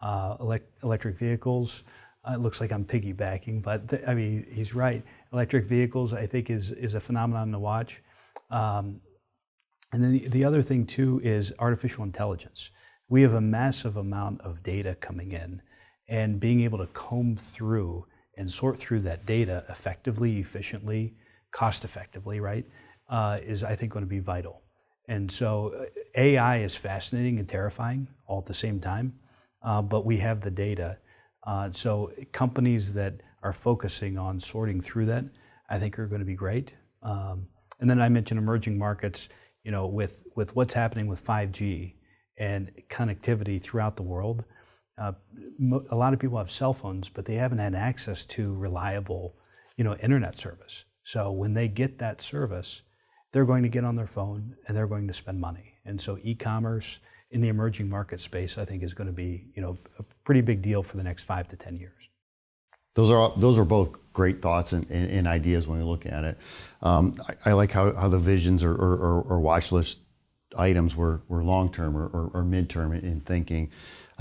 Uh, 0.01 0.35
elect, 0.39 0.67
electric 0.83 1.17
vehicles 1.17 1.83
uh, 2.25 2.33
it 2.33 2.39
looks 2.39 2.59
like 2.59 2.71
I'm 2.71 2.85
piggybacking 2.85 3.61
but 3.61 3.89
th- 3.89 4.01
I 4.07 4.13
mean 4.13 4.45
he's 4.49 4.73
right. 4.73 5.03
Electric 5.31 5.65
vehicles 5.65 6.13
I 6.13 6.25
think 6.25 6.49
is 6.49 6.71
is 6.71 6.95
a 6.95 6.99
phenomenon 6.99 7.51
to 7.51 7.59
watch. 7.59 8.01
Um, 8.49 9.01
and 9.93 10.03
then 10.03 10.13
the, 10.13 10.27
the 10.29 10.43
other 10.43 10.61
thing 10.61 10.85
too 10.85 11.19
is 11.23 11.53
artificial 11.59 12.03
intelligence. 12.03 12.71
We 13.09 13.21
have 13.23 13.33
a 13.33 13.41
massive 13.41 13.97
amount 13.97 14.41
of 14.41 14.63
data 14.63 14.95
coming 14.95 15.33
in 15.33 15.61
and 16.07 16.39
being 16.39 16.61
able 16.61 16.77
to 16.79 16.87
comb 16.87 17.35
through 17.35 18.05
and 18.37 18.51
sort 18.51 18.77
through 18.77 19.01
that 19.01 19.25
data 19.25 19.65
effectively 19.69 20.39
efficiently 20.39 21.15
cost 21.51 21.83
effectively, 21.83 22.39
right, 22.39 22.65
uh, 23.09 23.39
is 23.43 23.63
I 23.63 23.75
think 23.75 23.91
going 23.91 24.05
to 24.05 24.09
be 24.09 24.19
vital. 24.19 24.61
And 25.07 25.29
so 25.29 25.73
uh, 25.77 25.85
AI 26.15 26.57
is 26.57 26.75
fascinating 26.75 27.39
and 27.39 27.47
terrifying 27.47 28.07
all 28.27 28.39
at 28.39 28.45
the 28.45 28.53
same 28.53 28.79
time, 28.79 29.19
uh, 29.61 29.81
but 29.81 30.05
we 30.05 30.17
have 30.17 30.41
the 30.41 30.51
data. 30.51 30.97
Uh, 31.45 31.71
so 31.71 32.11
companies 32.31 32.93
that 32.93 33.21
are 33.43 33.53
focusing 33.53 34.17
on 34.17 34.39
sorting 34.39 34.79
through 34.79 35.07
that, 35.07 35.25
I 35.69 35.79
think 35.79 35.97
are 35.99 36.07
going 36.07 36.19
to 36.19 36.25
be 36.25 36.35
great. 36.35 36.75
Um, 37.03 37.47
and 37.79 37.89
then 37.89 37.99
I 37.99 38.09
mentioned 38.09 38.37
emerging 38.37 38.77
markets, 38.77 39.27
you 39.63 39.71
know, 39.71 39.87
with, 39.87 40.23
with 40.35 40.55
what's 40.55 40.73
happening 40.73 41.07
with 41.07 41.25
5G 41.25 41.95
and 42.37 42.71
connectivity 42.89 43.61
throughout 43.61 43.95
the 43.95 44.03
world. 44.03 44.43
Uh, 44.97 45.13
a 45.89 45.95
lot 45.95 46.13
of 46.13 46.19
people 46.19 46.37
have 46.37 46.51
cell 46.51 46.73
phones, 46.73 47.09
but 47.09 47.25
they 47.25 47.35
haven't 47.35 47.57
had 47.57 47.73
access 47.73 48.23
to 48.25 48.53
reliable, 48.53 49.35
you 49.75 49.83
know, 49.83 49.95
internet 49.95 50.37
service. 50.37 50.85
So 51.11 51.29
when 51.29 51.55
they 51.55 51.67
get 51.67 51.97
that 51.97 52.21
service, 52.21 52.83
they're 53.33 53.43
going 53.43 53.63
to 53.63 53.69
get 53.69 53.83
on 53.83 53.97
their 53.97 54.07
phone 54.07 54.55
and 54.65 54.77
they're 54.77 54.87
going 54.87 55.09
to 55.09 55.13
spend 55.13 55.41
money. 55.41 55.73
And 55.83 55.99
so 55.99 56.17
e-commerce 56.21 57.01
in 57.31 57.41
the 57.41 57.49
emerging 57.49 57.89
market 57.89 58.21
space, 58.21 58.57
I 58.57 58.63
think, 58.63 58.81
is 58.81 58.93
going 58.93 59.07
to 59.07 59.13
be 59.13 59.47
you 59.53 59.61
know 59.61 59.77
a 59.99 60.03
pretty 60.23 60.39
big 60.39 60.61
deal 60.61 60.81
for 60.81 60.95
the 60.95 61.03
next 61.03 61.23
five 61.23 61.49
to 61.49 61.57
ten 61.57 61.75
years. 61.75 62.01
Those 62.95 63.11
are 63.11 63.33
those 63.35 63.59
are 63.59 63.65
both 63.65 63.97
great 64.13 64.41
thoughts 64.41 64.71
and, 64.71 64.89
and, 64.89 65.11
and 65.11 65.27
ideas 65.27 65.67
when 65.67 65.79
we 65.79 65.83
look 65.83 66.05
at 66.05 66.23
it. 66.23 66.37
Um, 66.81 67.13
I, 67.27 67.49
I, 67.49 67.53
like 67.53 67.73
how, 67.73 67.93
how 67.93 68.07
the 68.07 68.19
visions 68.19 68.63
or, 68.63 68.71
or, 68.71 69.21
or 69.21 69.39
watch 69.41 69.73
list 69.73 69.99
items 70.57 70.95
were, 70.95 71.21
were 71.27 71.43
long 71.43 71.71
term 71.71 71.95
or, 71.97 72.07
or, 72.07 72.31
or 72.33 72.43
mid 72.43 72.69
term 72.69 72.93
in 72.93 73.19
thinking. 73.21 73.69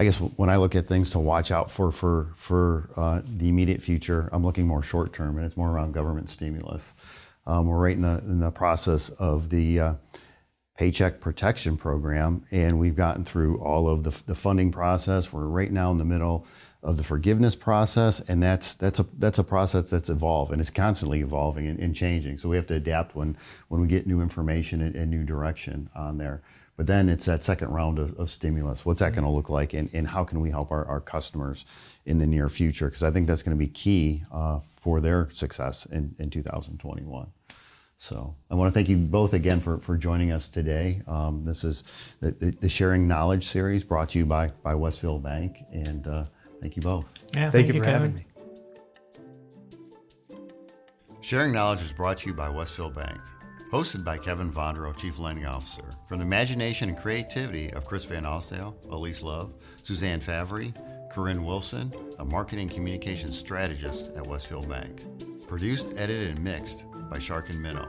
I 0.00 0.04
guess 0.04 0.16
when 0.16 0.48
I 0.48 0.56
look 0.56 0.74
at 0.74 0.86
things 0.86 1.10
to 1.10 1.18
watch 1.18 1.50
out 1.50 1.70
for 1.70 1.92
for 1.92 2.28
for 2.34 2.88
uh, 2.96 3.20
the 3.36 3.50
immediate 3.50 3.82
future, 3.82 4.30
I'm 4.32 4.42
looking 4.42 4.66
more 4.66 4.82
short 4.82 5.12
term, 5.12 5.36
and 5.36 5.44
it's 5.44 5.58
more 5.58 5.70
around 5.70 5.92
government 5.92 6.30
stimulus. 6.30 6.94
Um, 7.46 7.66
we're 7.66 7.76
right 7.76 7.96
in 7.96 8.00
the 8.00 8.16
in 8.20 8.40
the 8.40 8.50
process 8.50 9.10
of 9.10 9.50
the 9.50 9.78
uh, 9.78 9.94
Paycheck 10.78 11.20
Protection 11.20 11.76
Program, 11.76 12.46
and 12.50 12.78
we've 12.78 12.96
gotten 12.96 13.26
through 13.26 13.60
all 13.60 13.90
of 13.90 14.02
the, 14.02 14.22
the 14.24 14.34
funding 14.34 14.72
process. 14.72 15.34
We're 15.34 15.44
right 15.44 15.70
now 15.70 15.90
in 15.90 15.98
the 15.98 16.06
middle 16.06 16.46
of 16.82 16.96
the 16.96 17.04
forgiveness 17.04 17.54
process, 17.54 18.20
and 18.20 18.42
that's 18.42 18.76
that's 18.76 19.00
a 19.00 19.06
that's 19.18 19.38
a 19.38 19.44
process 19.44 19.90
that's 19.90 20.08
evolved 20.08 20.50
and 20.50 20.62
it's 20.62 20.70
constantly 20.70 21.20
evolving 21.20 21.66
and, 21.66 21.78
and 21.78 21.94
changing. 21.94 22.38
So 22.38 22.48
we 22.48 22.56
have 22.56 22.66
to 22.68 22.74
adapt 22.74 23.14
when 23.14 23.36
when 23.68 23.82
we 23.82 23.86
get 23.86 24.06
new 24.06 24.22
information 24.22 24.80
and, 24.80 24.96
and 24.96 25.10
new 25.10 25.24
direction 25.24 25.90
on 25.94 26.16
there. 26.16 26.40
But 26.80 26.86
then 26.86 27.10
it's 27.10 27.26
that 27.26 27.44
second 27.44 27.68
round 27.68 27.98
of, 27.98 28.14
of 28.14 28.30
stimulus. 28.30 28.86
What's 28.86 29.00
that 29.00 29.12
going 29.12 29.24
to 29.24 29.30
look 29.30 29.50
like, 29.50 29.74
and, 29.74 29.90
and 29.92 30.08
how 30.08 30.24
can 30.24 30.40
we 30.40 30.48
help 30.48 30.70
our, 30.70 30.86
our 30.86 30.98
customers 30.98 31.66
in 32.06 32.16
the 32.16 32.26
near 32.26 32.48
future? 32.48 32.86
Because 32.86 33.02
I 33.02 33.10
think 33.10 33.26
that's 33.26 33.42
going 33.42 33.54
to 33.54 33.58
be 33.58 33.68
key 33.68 34.24
uh, 34.32 34.60
for 34.60 34.98
their 35.02 35.28
success 35.28 35.84
in, 35.84 36.14
in 36.18 36.30
2021. 36.30 37.26
So 37.98 38.34
I 38.50 38.54
want 38.54 38.72
to 38.72 38.74
thank 38.74 38.88
you 38.88 38.96
both 38.96 39.34
again 39.34 39.60
for, 39.60 39.78
for 39.78 39.98
joining 39.98 40.32
us 40.32 40.48
today. 40.48 41.02
Um, 41.06 41.44
this 41.44 41.64
is 41.64 41.84
the, 42.20 42.30
the, 42.30 42.50
the, 42.52 42.68
Sharing 42.70 43.06
Knowledge 43.06 43.44
series 43.44 43.84
brought 43.84 44.08
to 44.08 44.18
you 44.18 44.24
by, 44.24 44.50
by 44.62 44.74
Westfield 44.74 45.22
Bank, 45.22 45.58
and 45.70 46.08
uh, 46.08 46.24
thank 46.62 46.76
you 46.76 46.80
both. 46.80 47.12
Yeah, 47.34 47.50
thank, 47.50 47.52
thank 47.52 47.68
you, 47.68 47.74
you 47.74 47.80
for 47.80 47.84
Kevin. 47.84 48.24
having 50.30 50.38
me. 50.38 50.38
Sharing 51.20 51.52
Knowledge 51.52 51.82
is 51.82 51.92
brought 51.92 52.16
to 52.16 52.28
you 52.30 52.34
by 52.34 52.48
Westfield 52.48 52.94
Bank. 52.94 53.20
Hosted 53.70 54.02
by 54.02 54.18
Kevin 54.18 54.52
Vondro, 54.52 54.96
Chief 54.96 55.20
Lending 55.20 55.46
Officer. 55.46 55.84
From 56.08 56.18
the 56.18 56.24
imagination 56.24 56.88
and 56.88 56.98
creativity 56.98 57.72
of 57.72 57.86
Chris 57.86 58.04
Van 58.04 58.24
Alstale, 58.24 58.74
Elise 58.90 59.22
Love, 59.22 59.54
Suzanne 59.84 60.18
Favre, 60.18 60.74
Corinne 61.12 61.44
Wilson, 61.44 61.92
a 62.18 62.24
marketing 62.24 62.68
communications 62.68 63.38
strategist 63.38 64.10
at 64.16 64.26
Westfield 64.26 64.68
Bank. 64.68 65.04
Produced, 65.46 65.86
edited, 65.96 66.30
and 66.30 66.42
mixed 66.42 66.84
by 67.08 67.20
Shark 67.20 67.50
and 67.50 67.62
Minnow. 67.62 67.88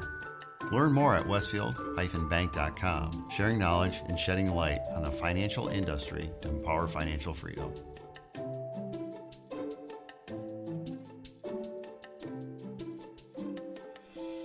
Learn 0.71 0.93
more 0.93 1.15
at 1.15 1.27
westfield-bank.com, 1.27 3.29
sharing 3.31 3.57
knowledge 3.57 4.01
and 4.07 4.19
shedding 4.19 4.51
light 4.51 4.81
on 4.93 5.01
the 5.01 5.11
financial 5.11 5.67
industry 5.67 6.29
to 6.41 6.49
empower 6.49 6.87
financial 6.87 7.33
freedom. 7.33 7.73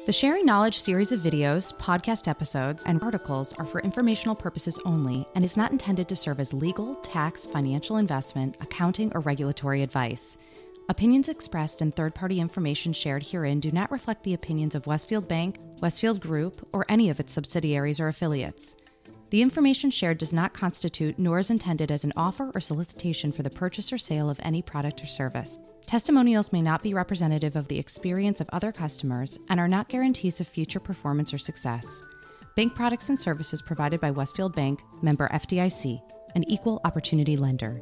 The 0.06 0.12
Sharing 0.12 0.46
Knowledge 0.46 0.78
series 0.78 1.10
of 1.10 1.18
videos, 1.18 1.76
podcast 1.78 2.28
episodes, 2.28 2.84
and 2.84 3.02
articles 3.02 3.52
are 3.54 3.64
for 3.64 3.80
informational 3.80 4.36
purposes 4.36 4.78
only 4.84 5.26
and 5.34 5.44
is 5.44 5.56
not 5.56 5.72
intended 5.72 6.06
to 6.06 6.14
serve 6.14 6.38
as 6.38 6.52
legal, 6.52 6.94
tax, 7.02 7.44
financial 7.44 7.96
investment, 7.96 8.56
accounting, 8.60 9.10
or 9.16 9.20
regulatory 9.22 9.82
advice. 9.82 10.38
Opinions 10.88 11.28
expressed 11.28 11.80
and 11.80 11.92
third 11.92 12.14
party 12.14 12.38
information 12.38 12.92
shared 12.92 13.26
herein 13.26 13.58
do 13.58 13.72
not 13.72 13.90
reflect 13.90 14.22
the 14.22 14.34
opinions 14.34 14.76
of 14.76 14.86
Westfield 14.86 15.26
Bank, 15.26 15.58
Westfield 15.80 16.20
Group, 16.20 16.68
or 16.72 16.86
any 16.88 17.10
of 17.10 17.18
its 17.18 17.32
subsidiaries 17.32 17.98
or 17.98 18.06
affiliates. 18.06 18.76
The 19.30 19.42
information 19.42 19.90
shared 19.90 20.18
does 20.18 20.32
not 20.32 20.54
constitute 20.54 21.18
nor 21.18 21.40
is 21.40 21.50
intended 21.50 21.90
as 21.90 22.04
an 22.04 22.12
offer 22.16 22.52
or 22.54 22.60
solicitation 22.60 23.32
for 23.32 23.42
the 23.42 23.50
purchase 23.50 23.92
or 23.92 23.98
sale 23.98 24.30
of 24.30 24.38
any 24.44 24.62
product 24.62 25.02
or 25.02 25.06
service. 25.06 25.58
Testimonials 25.86 26.52
may 26.52 26.62
not 26.62 26.82
be 26.82 26.94
representative 26.94 27.54
of 27.54 27.68
the 27.68 27.78
experience 27.78 28.40
of 28.40 28.50
other 28.52 28.72
customers 28.72 29.38
and 29.48 29.60
are 29.60 29.68
not 29.68 29.88
guarantees 29.88 30.40
of 30.40 30.48
future 30.48 30.80
performance 30.80 31.32
or 31.32 31.38
success. 31.38 32.02
Bank 32.56 32.74
products 32.74 33.08
and 33.08 33.16
services 33.16 33.62
provided 33.62 34.00
by 34.00 34.10
Westfield 34.10 34.52
Bank, 34.52 34.82
member 35.00 35.28
FDIC, 35.28 36.02
an 36.34 36.42
equal 36.50 36.80
opportunity 36.84 37.36
lender. 37.36 37.80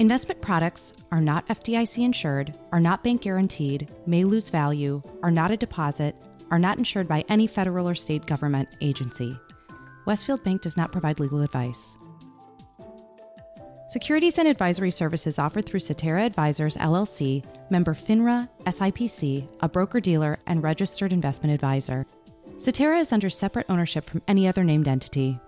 Investment 0.00 0.42
products 0.42 0.92
are 1.12 1.20
not 1.20 1.46
FDIC 1.46 2.04
insured, 2.04 2.58
are 2.72 2.80
not 2.80 3.04
bank 3.04 3.22
guaranteed, 3.22 3.88
may 4.06 4.24
lose 4.24 4.50
value, 4.50 5.00
are 5.22 5.30
not 5.30 5.52
a 5.52 5.56
deposit, 5.56 6.16
are 6.50 6.58
not 6.58 6.78
insured 6.78 7.06
by 7.06 7.24
any 7.28 7.46
federal 7.46 7.88
or 7.88 7.94
state 7.94 8.26
government 8.26 8.68
agency. 8.80 9.38
Westfield 10.04 10.42
Bank 10.42 10.62
does 10.62 10.76
not 10.76 10.90
provide 10.90 11.20
legal 11.20 11.42
advice. 11.42 11.96
Securities 13.88 14.38
and 14.38 14.48
advisory 14.48 14.90
services 14.90 15.38
offered 15.38 15.64
through 15.64 15.78
Cetera 15.78 16.24
Advisors 16.24 16.76
LLC, 16.76 17.44
member 17.70 17.94
FINRA, 17.94 18.48
SIPC, 18.64 19.46
a 19.60 19.68
broker 19.68 20.00
dealer, 20.00 20.38
and 20.48 20.60
registered 20.60 21.12
investment 21.12 21.54
advisor. 21.54 22.04
Cetera 22.56 22.98
is 22.98 23.12
under 23.12 23.30
separate 23.30 23.66
ownership 23.68 24.04
from 24.04 24.22
any 24.26 24.48
other 24.48 24.64
named 24.64 24.88
entity. 24.88 25.38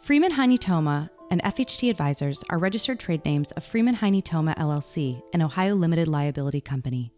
Freeman 0.00 0.32
Heine 0.32 0.58
Toma 0.58 1.08
and 1.30 1.40
FHT 1.44 1.88
Advisors 1.88 2.42
are 2.50 2.58
registered 2.58 2.98
trade 2.98 3.24
names 3.24 3.52
of 3.52 3.62
Freeman 3.62 3.94
Heine 3.94 4.20
Toma 4.20 4.56
LLC, 4.58 5.22
an 5.32 5.42
Ohio 5.42 5.76
limited 5.76 6.08
liability 6.08 6.60
company. 6.60 7.13